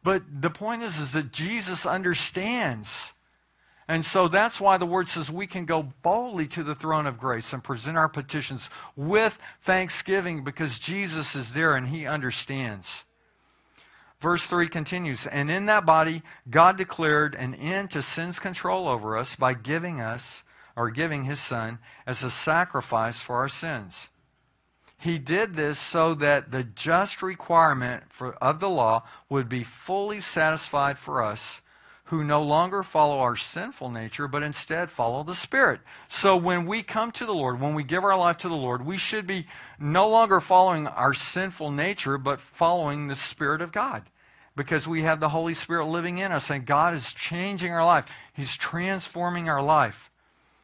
[0.03, 3.11] But the point is, is that Jesus understands.
[3.87, 7.19] And so that's why the word says we can go boldly to the throne of
[7.19, 13.03] grace and present our petitions with thanksgiving because Jesus is there and he understands.
[14.21, 19.17] Verse 3 continues And in that body, God declared an end to sin's control over
[19.17, 20.43] us by giving us,
[20.75, 24.09] or giving his Son, as a sacrifice for our sins.
[24.99, 30.19] He did this so that the just requirement for, of the law would be fully
[30.19, 31.61] satisfied for us
[32.09, 35.79] who no longer follow our sinful nature, but instead follow the Spirit.
[36.09, 38.83] So when we come to the Lord, when we give our life to the Lord,
[38.83, 39.45] we should be
[39.79, 44.03] no longer following our sinful nature, but following the Spirit of God.
[44.55, 48.05] Because we have the Holy Spirit living in us, and God is changing our life.
[48.33, 50.09] He's transforming our life.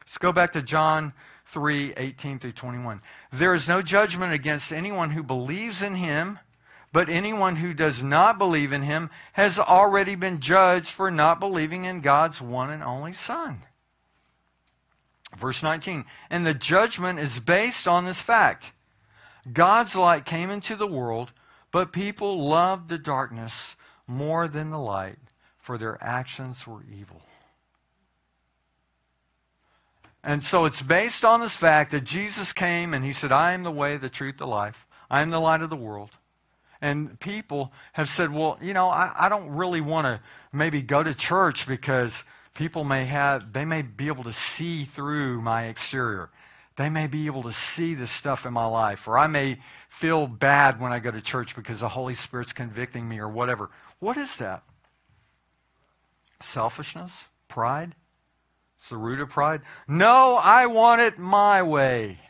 [0.02, 1.12] Let's go back to John
[1.46, 3.00] 3 18 through 21.
[3.32, 6.38] There is no judgment against anyone who believes in him
[6.96, 11.84] but anyone who does not believe in him has already been judged for not believing
[11.84, 13.64] in God's one and only Son.
[15.36, 16.06] Verse 19.
[16.30, 18.72] And the judgment is based on this fact
[19.52, 21.32] God's light came into the world,
[21.70, 23.76] but people loved the darkness
[24.06, 25.18] more than the light,
[25.58, 27.20] for their actions were evil.
[30.26, 33.62] And so it's based on this fact that Jesus came and he said, I am
[33.62, 34.84] the way, the truth, the life.
[35.08, 36.10] I am the light of the world.
[36.80, 40.20] And people have said, well, you know, I, I don't really want to
[40.52, 42.24] maybe go to church because
[42.54, 46.28] people may have, they may be able to see through my exterior.
[46.74, 49.06] They may be able to see the stuff in my life.
[49.06, 53.08] Or I may feel bad when I go to church because the Holy Spirit's convicting
[53.08, 53.70] me or whatever.
[54.00, 54.64] What is that?
[56.42, 57.12] Selfishness?
[57.46, 57.94] Pride?
[58.90, 59.62] Of pride?
[59.88, 62.20] No, I want it my way.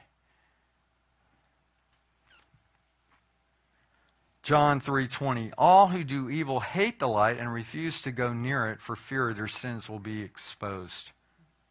[4.42, 8.80] John 3:20 All who do evil hate the light and refuse to go near it
[8.80, 11.10] for fear their sins will be exposed.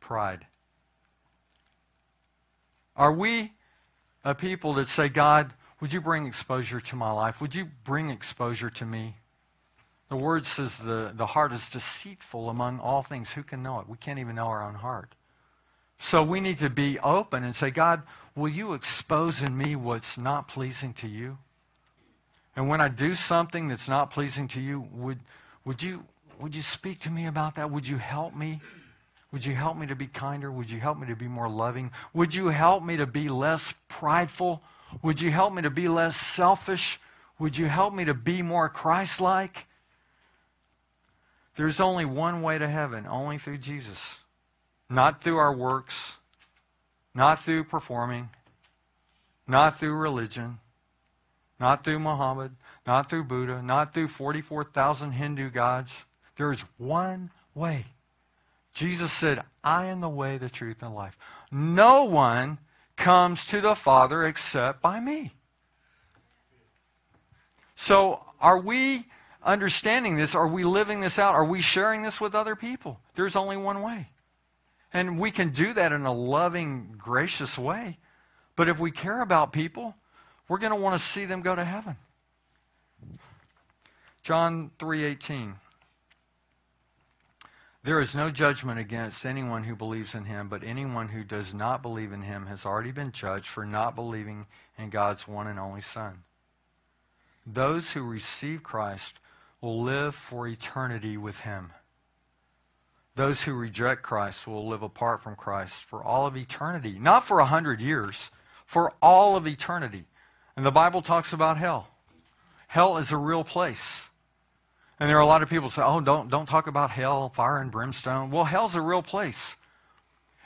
[0.02, 0.46] Pride.
[2.96, 3.54] Are we
[4.24, 7.40] a people that say, God, would you bring exposure to my life?
[7.42, 9.16] Would you bring exposure to me?
[10.10, 13.34] The word says the, the heart is deceitful among all things.
[13.34, 13.90] Who can know it?
[13.90, 15.16] We can't even know our own heart.
[15.98, 18.04] So we need to be open and say, God,
[18.36, 21.38] will you expose in me what's not pleasing to you?
[22.56, 25.20] And when I do something that's not pleasing to you, would,
[25.66, 26.04] would, you,
[26.40, 27.72] would you speak to me about that?
[27.72, 28.60] Would you help me?
[29.32, 30.52] Would you help me to be kinder?
[30.52, 31.92] Would you help me to be more loving?
[32.14, 34.62] Would you help me to be less prideful?
[35.02, 37.00] Would you help me to be less selfish?
[37.40, 39.66] Would you help me to be more Christ like?
[41.56, 44.20] There's only one way to heaven, only through Jesus.
[44.90, 46.14] Not through our works,
[47.14, 48.30] not through performing,
[49.48, 50.60] not through religion,
[51.60, 52.52] not through Muhammad,
[52.86, 55.92] not through Buddha, not through 44,000 Hindu gods.
[56.36, 57.86] There is one way.
[58.74, 61.18] Jesus said, I am the way, the truth, and life.
[61.50, 62.60] No one
[62.98, 65.32] comes to the Father except by me.
[67.76, 69.06] So, are we
[69.46, 70.36] understanding this?
[70.36, 71.36] Are we living this out?
[71.36, 73.00] Are we sharing this with other people?
[73.14, 74.10] There's only one way.
[74.92, 78.00] And we can do that in a loving, gracious way.
[78.56, 79.96] But if we care about people,
[80.48, 81.98] we're going to want to see them go to heaven.
[84.24, 85.56] John 3:18
[87.84, 91.82] There is no judgment against anyone who believes in him, but anyone who does not
[91.82, 95.82] believe in him has already been judged for not believing in God's one and only
[95.82, 96.24] Son.
[97.46, 99.20] Those who receive Christ
[99.62, 101.72] will live for eternity with him.
[103.16, 106.98] Those who reject Christ will live apart from Christ for all of eternity.
[107.00, 108.30] Not for a hundred years,
[108.66, 110.06] for all of eternity.
[110.56, 111.88] And the Bible talks about hell.
[112.68, 114.10] Hell is a real place.
[115.00, 117.58] And there are a lot of people say, oh, don't, don't talk about hell, fire
[117.58, 118.32] and brimstone.
[118.32, 119.56] Well, hell's a real place.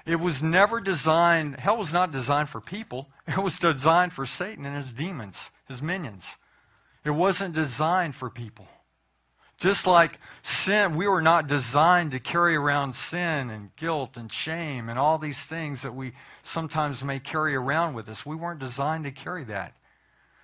[0.05, 3.09] It was never designed, hell was not designed for people.
[3.27, 6.37] It was designed for Satan and his demons, his minions.
[7.05, 8.67] It wasn't designed for people.
[9.59, 14.87] Just like sin, we were not designed to carry around sin and guilt and shame
[14.87, 18.25] and all these things that we sometimes may carry around with us.
[18.25, 19.73] We weren't designed to carry that.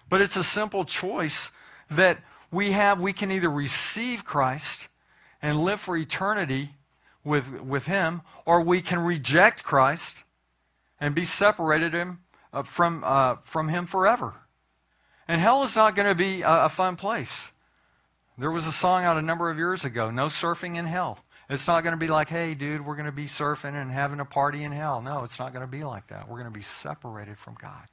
[0.09, 1.51] But it's a simple choice
[1.89, 2.19] that
[2.51, 2.99] we have.
[2.99, 4.89] We can either receive Christ
[5.41, 6.71] and live for eternity
[7.23, 10.23] with, with Him, or we can reject Christ
[10.99, 12.19] and be separated him,
[12.53, 14.33] uh, from, uh, from Him forever.
[15.27, 17.51] And hell is not going to be a, a fun place.
[18.37, 21.19] There was a song out a number of years ago, No Surfing in Hell.
[21.49, 24.19] It's not going to be like, hey, dude, we're going to be surfing and having
[24.19, 25.01] a party in hell.
[25.01, 26.27] No, it's not going to be like that.
[26.27, 27.85] We're going to be separated from God.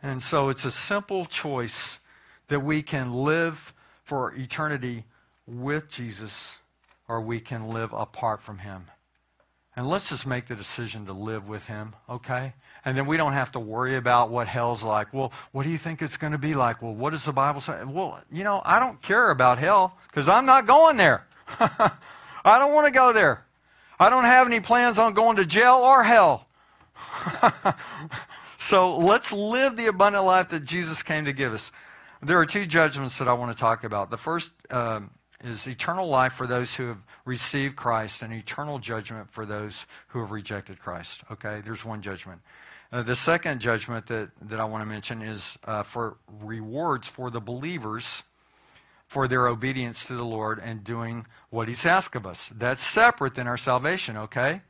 [0.00, 1.98] And so it's a simple choice
[2.46, 3.74] that we can live
[4.04, 5.04] for eternity
[5.46, 6.58] with Jesus
[7.08, 8.86] or we can live apart from him.
[9.78, 12.52] And let's just make the decision to live with him, okay?
[12.84, 15.14] And then we don't have to worry about what hell's like.
[15.14, 16.82] Well, what do you think it's going to be like?
[16.82, 17.84] Well, what does the Bible say?
[17.84, 21.24] Well, you know, I don't care about hell because I'm not going there.
[21.60, 23.44] I don't want to go there.
[24.00, 26.48] I don't have any plans on going to jail or hell.
[28.60, 31.70] So let's live the abundant life that Jesus came to give us.
[32.20, 34.10] There are two judgments that I want to talk about.
[34.10, 35.10] The first um,
[35.44, 36.98] is eternal life for those who have
[37.28, 41.20] received Christ and eternal judgment for those who have rejected Christ.
[41.30, 42.40] Okay, there's one judgment.
[42.90, 47.30] Uh, the second judgment that, that I want to mention is uh, for rewards for
[47.30, 48.22] the believers
[49.06, 52.50] for their obedience to the Lord and doing what He's asked of us.
[52.56, 54.62] That's separate than our salvation, okay?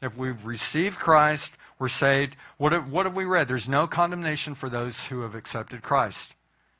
[0.00, 2.36] If we've received Christ, we're saved.
[2.56, 3.48] What have, what have we read?
[3.48, 6.32] There's no condemnation for those who have accepted Christ.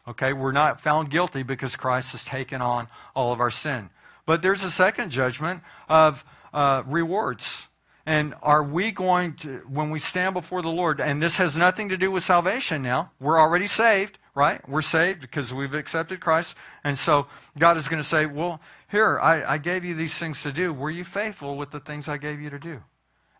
[0.09, 3.91] Okay, we're not found guilty because Christ has taken on all of our sin.
[4.27, 7.68] But there's a second judgment of uh, rewards.
[8.05, 11.89] And are we going to, when we stand before the Lord, and this has nothing
[11.91, 14.66] to do with salvation now, we're already saved, right?
[14.68, 16.57] We're saved because we've accepted Christ.
[16.83, 17.27] And so
[17.59, 18.61] God is going to say, well,
[18.91, 20.73] here, I, I gave you these things to do.
[20.73, 22.83] Were you faithful with the things I gave you to do?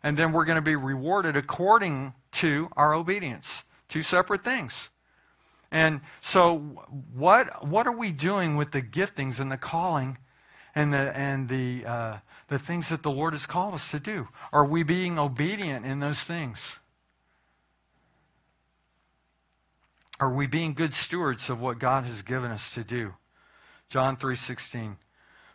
[0.01, 3.63] And then we're going to be rewarded according to our obedience.
[3.89, 4.89] Two separate things.
[5.71, 6.57] And so,
[7.13, 10.17] what, what are we doing with the giftings and the calling
[10.75, 12.17] and the, and the, uh,
[12.47, 14.27] the things that the Lord has called us to do?
[14.51, 16.77] Are we being obedient in those things?
[20.19, 23.13] Are we being good stewards of what God has given us to do?
[23.89, 24.97] John 3:16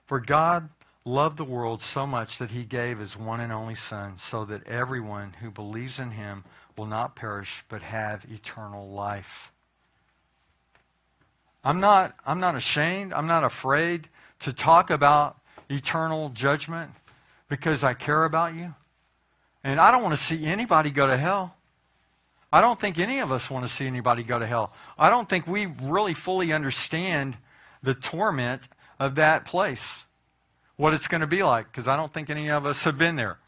[0.05, 0.69] For God
[1.05, 4.66] loved the world so much that he gave his one and only son so that
[4.66, 6.45] everyone who believes in him
[6.77, 9.53] will not perish but have eternal life.
[11.64, 13.12] I'm not, I'm not ashamed.
[13.12, 14.09] I'm not afraid
[14.41, 16.91] to talk about eternal judgment
[17.49, 18.74] because I care about you.
[19.64, 21.55] And I don't want to see anybody go to hell.
[22.53, 24.72] I don't think any of us want to see anybody go to hell.
[24.99, 27.36] I don't think we really fully understand
[27.82, 28.62] the torment
[28.99, 30.05] of that place,
[30.76, 33.16] what it's going to be like, because I don't think any of us have been
[33.16, 33.39] there.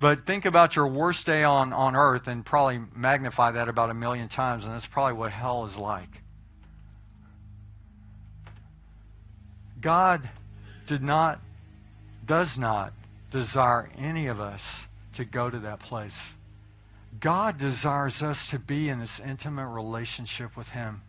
[0.00, 3.94] But think about your worst day on, on earth and probably magnify that about a
[3.94, 6.23] million times, and that's probably what hell is like.
[9.84, 10.30] God
[10.86, 11.42] did not,
[12.24, 12.94] does not
[13.30, 16.30] desire any of us to go to that place.
[17.20, 21.02] God desires us to be in this intimate relationship with Him.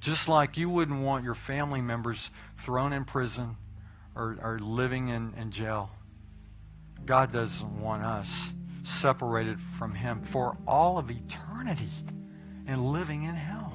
[0.00, 2.30] Just like you wouldn't want your family members
[2.64, 3.56] thrown in prison
[4.14, 5.90] or, or living in, in jail.
[7.04, 8.52] God doesn't want us
[8.84, 11.90] separated from Him for all of eternity
[12.66, 13.74] and living in hell.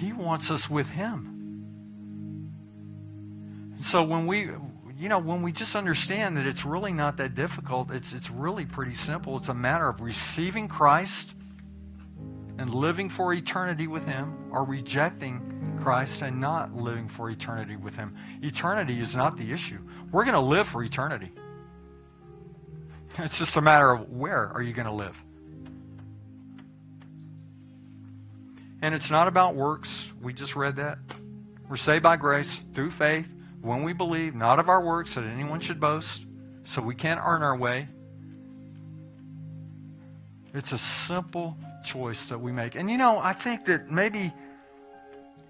[0.00, 1.33] He wants us with Him.
[3.84, 4.48] So when we,
[4.98, 8.64] you know, when we just understand that it's really not that difficult, it's, it's really
[8.64, 9.36] pretty simple.
[9.36, 11.34] It's a matter of receiving Christ
[12.56, 17.94] and living for eternity with Him or rejecting Christ and not living for eternity with
[17.94, 18.16] Him.
[18.42, 19.80] Eternity is not the issue.
[20.10, 21.30] We're going to live for eternity.
[23.18, 25.16] It's just a matter of where are you going to live.
[28.80, 30.10] And it's not about works.
[30.22, 30.98] We just read that.
[31.68, 33.28] We're saved by grace through faith
[33.64, 36.26] when we believe, not of our works that anyone should boast,
[36.64, 37.88] so we can't earn our way.
[40.52, 42.74] It's a simple choice that we make.
[42.74, 44.32] And you know, I think that maybe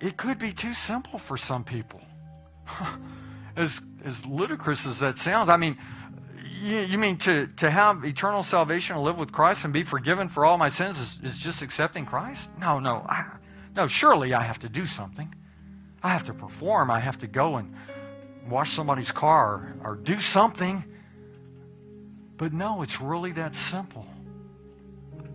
[0.00, 2.00] it could be too simple for some people.
[3.56, 5.76] as, as ludicrous as that sounds, I mean,
[6.62, 10.28] you, you, mean to, to have eternal salvation and live with Christ and be forgiven
[10.28, 12.48] for all my sins is, is just accepting Christ?
[12.60, 13.04] No, no.
[13.08, 13.24] I,
[13.74, 15.34] no, surely I have to do something.
[16.02, 16.90] I have to perform.
[16.90, 17.74] I have to go and
[18.48, 20.84] wash somebody's car or do something.
[22.36, 24.06] But no, it's really that simple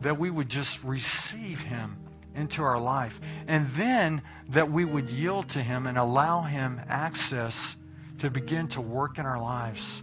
[0.02, 1.98] that we would just receive Him
[2.36, 3.20] into our life.
[3.48, 7.76] And then that we would yield to Him and allow Him access
[8.20, 10.02] to begin to work in our lives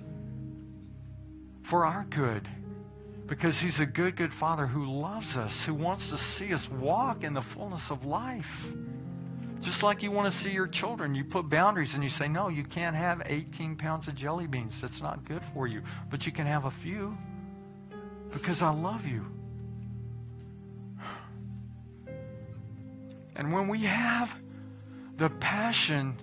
[1.62, 2.48] for our good.
[3.26, 7.24] Because He's a good, good Father who loves us, who wants to see us walk
[7.24, 8.66] in the fullness of life.
[9.60, 12.48] Just like you want to see your children, you put boundaries and you say, no,
[12.48, 14.80] you can't have 18 pounds of jelly beans.
[14.80, 15.82] That's not good for you.
[16.10, 17.16] But you can have a few
[18.30, 19.24] because I love you.
[23.34, 24.34] And when we have
[25.16, 26.18] the passion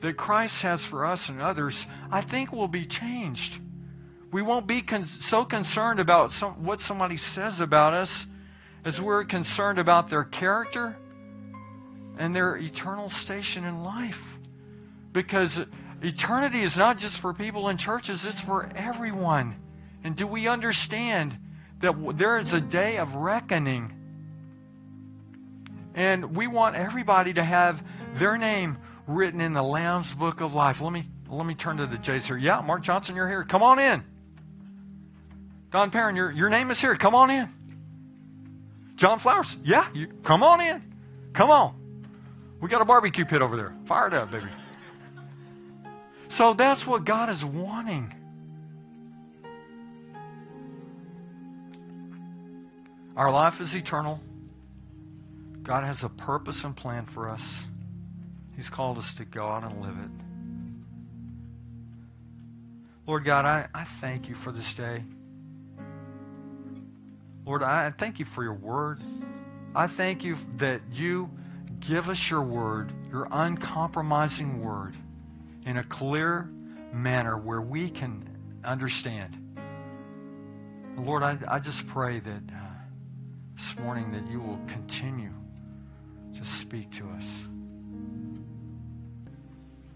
[0.00, 3.58] that Christ has for us and others, I think we'll be changed.
[4.32, 8.26] We won't be con- so concerned about some, what somebody says about us
[8.84, 10.96] as we're concerned about their character
[12.18, 14.24] and their eternal station in life.
[15.12, 15.60] Because
[16.02, 19.56] eternity is not just for people in churches, it's for everyone.
[20.04, 21.36] And do we understand
[21.80, 23.92] that there is a day of reckoning?
[25.94, 27.82] And we want everybody to have
[28.14, 30.80] their name written in the Lamb's Book of Life.
[30.80, 32.36] Let me let me turn to the Jays here.
[32.36, 33.44] Yeah, Mark Johnson, you're here.
[33.44, 34.02] Come on in.
[35.70, 36.96] Don Perrin, your, your name is here.
[36.96, 37.48] Come on in.
[38.96, 40.82] John Flowers, yeah, you, come on in.
[41.32, 41.79] Come on.
[42.60, 43.74] We got a barbecue pit over there.
[43.86, 44.48] Fire up, baby.
[46.28, 48.14] So that's what God is wanting.
[53.16, 54.20] Our life is eternal.
[55.62, 57.64] God has a purpose and plan for us.
[58.56, 60.10] He's called us to go out and live it.
[63.06, 65.02] Lord God, I, I thank you for this day.
[67.44, 69.00] Lord, I thank you for your word.
[69.74, 71.30] I thank you that you
[71.80, 74.94] give us your word, your uncompromising word,
[75.66, 76.48] in a clear
[76.92, 78.28] manner where we can
[78.64, 79.36] understand.
[80.96, 82.70] Lord, I, I just pray that uh,
[83.56, 85.32] this morning that you will continue
[86.36, 87.24] to speak to us.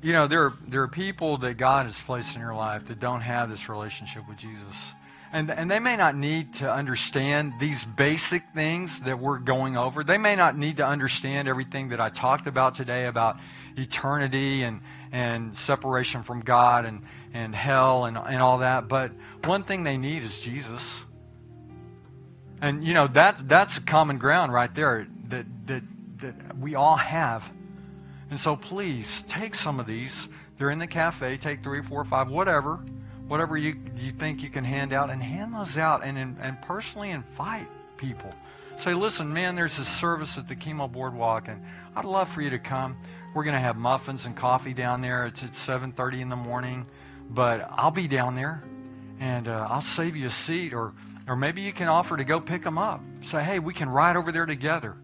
[0.03, 3.23] You know, there there are people that God has placed in your life that don't
[3.23, 4.77] have this relationship with Jesus.
[5.35, 10.05] And, and they may not need to understand these basic things that we're going over.
[10.05, 13.39] They may not need to understand everything that I talked about today about
[13.77, 14.81] eternity and,
[15.11, 18.87] and separation from God and, and hell and, and all that.
[18.87, 19.11] But
[19.43, 21.03] one thing they need is Jesus.
[22.63, 25.83] And, you know, that, that's a common ground right there that, that,
[26.19, 27.51] that we all have.
[28.31, 30.29] And so please take some of these.
[30.59, 31.39] They're in the cafe.
[31.39, 32.79] Take three, four, five, whatever
[33.29, 37.11] whatever you, you think you can hand out, and hand those out and, and personally
[37.11, 38.31] invite people.
[38.81, 41.63] Say, listen, man, there's a service at the Kemah Boardwalk, and
[41.95, 42.97] I'd love for you to come.
[43.35, 45.27] We're going to have muffins and coffee down there.
[45.27, 46.87] It's at 7.30 in the morning,
[47.31, 48.65] but I'll be down there,
[49.21, 50.93] and uh, I'll save you a seat, or,
[51.29, 53.01] or maybe you can offer to go pick them up.
[53.25, 54.97] Say, hey, we can ride over there together.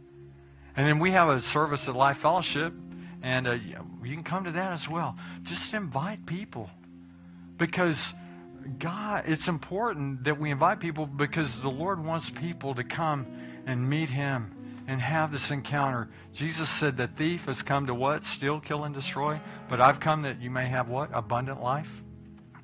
[0.76, 2.72] And then we have a service at Life Fellowship,
[3.22, 5.16] and uh, you can come to that as well.
[5.42, 6.70] Just invite people
[7.60, 8.14] because
[8.78, 13.26] God, it's important that we invite people because the Lord wants people to come
[13.66, 16.08] and meet Him and have this encounter.
[16.32, 18.24] Jesus said, The thief has come to what?
[18.24, 19.38] Steal, kill, and destroy.
[19.68, 21.10] But I've come that you may have what?
[21.12, 21.90] Abundant life.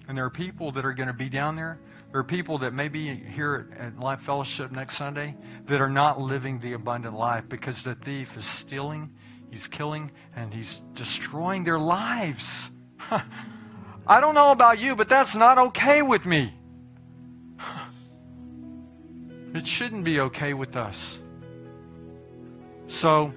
[0.08, 1.78] And there are people that are going to be down there.
[2.10, 5.36] There are people that may be here at Life Fellowship next Sunday
[5.66, 9.12] that are not living the abundant life because the thief is stealing,
[9.50, 12.70] he's killing, and he's destroying their lives.
[14.08, 16.54] I don't know about you, but that's not okay with me.
[19.54, 21.18] It shouldn't be okay with us.
[22.88, 23.32] So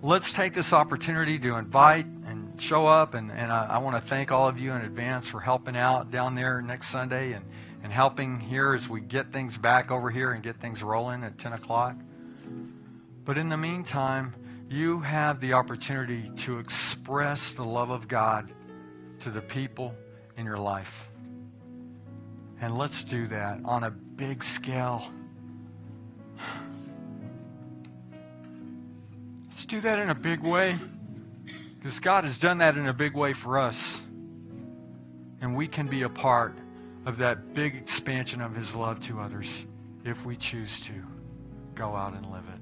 [0.00, 3.14] let's take this opportunity to invite and show up.
[3.14, 6.12] And, and I, I want to thank all of you in advance for helping out
[6.12, 7.44] down there next Sunday and,
[7.82, 11.38] and helping here as we get things back over here and get things rolling at
[11.38, 11.96] 10 o'clock.
[13.24, 14.32] But in the meantime,
[14.70, 18.52] you have the opportunity to express the love of God
[19.26, 19.92] to the people
[20.36, 21.08] in your life.
[22.60, 25.04] And let's do that on a big scale.
[29.48, 30.78] Let's do that in a big way.
[31.76, 34.00] Because God has done that in a big way for us.
[35.40, 36.56] And we can be a part
[37.04, 39.64] of that big expansion of His love to others
[40.04, 40.92] if we choose to
[41.74, 42.60] go out and live it.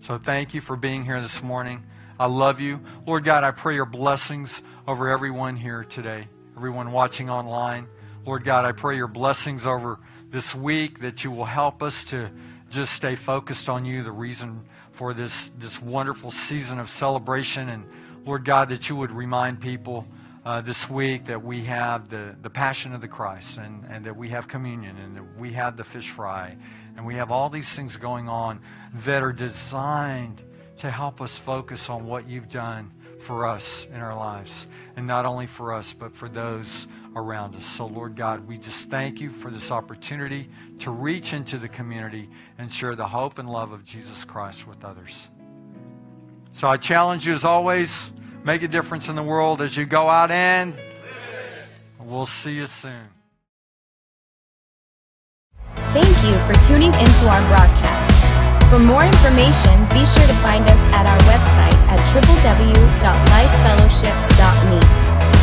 [0.00, 1.84] So thank you for being here this morning.
[2.20, 2.80] I love you.
[3.06, 7.86] Lord God, I pray your blessings over everyone here today, everyone watching online.
[8.26, 9.98] Lord God, I pray your blessings over
[10.28, 12.30] this week that you will help us to
[12.68, 17.70] just stay focused on you, the reason for this, this wonderful season of celebration.
[17.70, 17.86] And
[18.26, 20.06] Lord God, that you would remind people
[20.44, 24.14] uh, this week that we have the, the passion of the Christ and, and that
[24.14, 26.54] we have communion and that we have the fish fry
[26.98, 28.60] and we have all these things going on
[29.06, 30.42] that are designed
[30.80, 34.66] to help us focus on what you've done for us in our lives.
[34.96, 37.66] And not only for us, but for those around us.
[37.66, 42.30] So, Lord God, we just thank you for this opportunity to reach into the community
[42.58, 45.28] and share the hope and love of Jesus Christ with others.
[46.52, 48.10] So, I challenge you as always
[48.42, 50.74] make a difference in the world as you go out and
[51.98, 53.08] we'll see you soon.
[55.92, 57.79] Thank you for tuning into our broadcast.
[58.70, 64.78] For more information, be sure to find us at our website at www.lifefellowship.me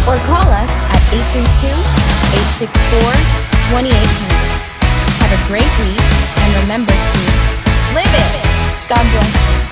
[0.08, 1.04] or call us at
[1.36, 3.76] 832-864-2800.
[5.20, 6.00] Have a great week
[6.40, 7.20] and remember to
[7.94, 8.32] live it.
[8.88, 9.67] God bless.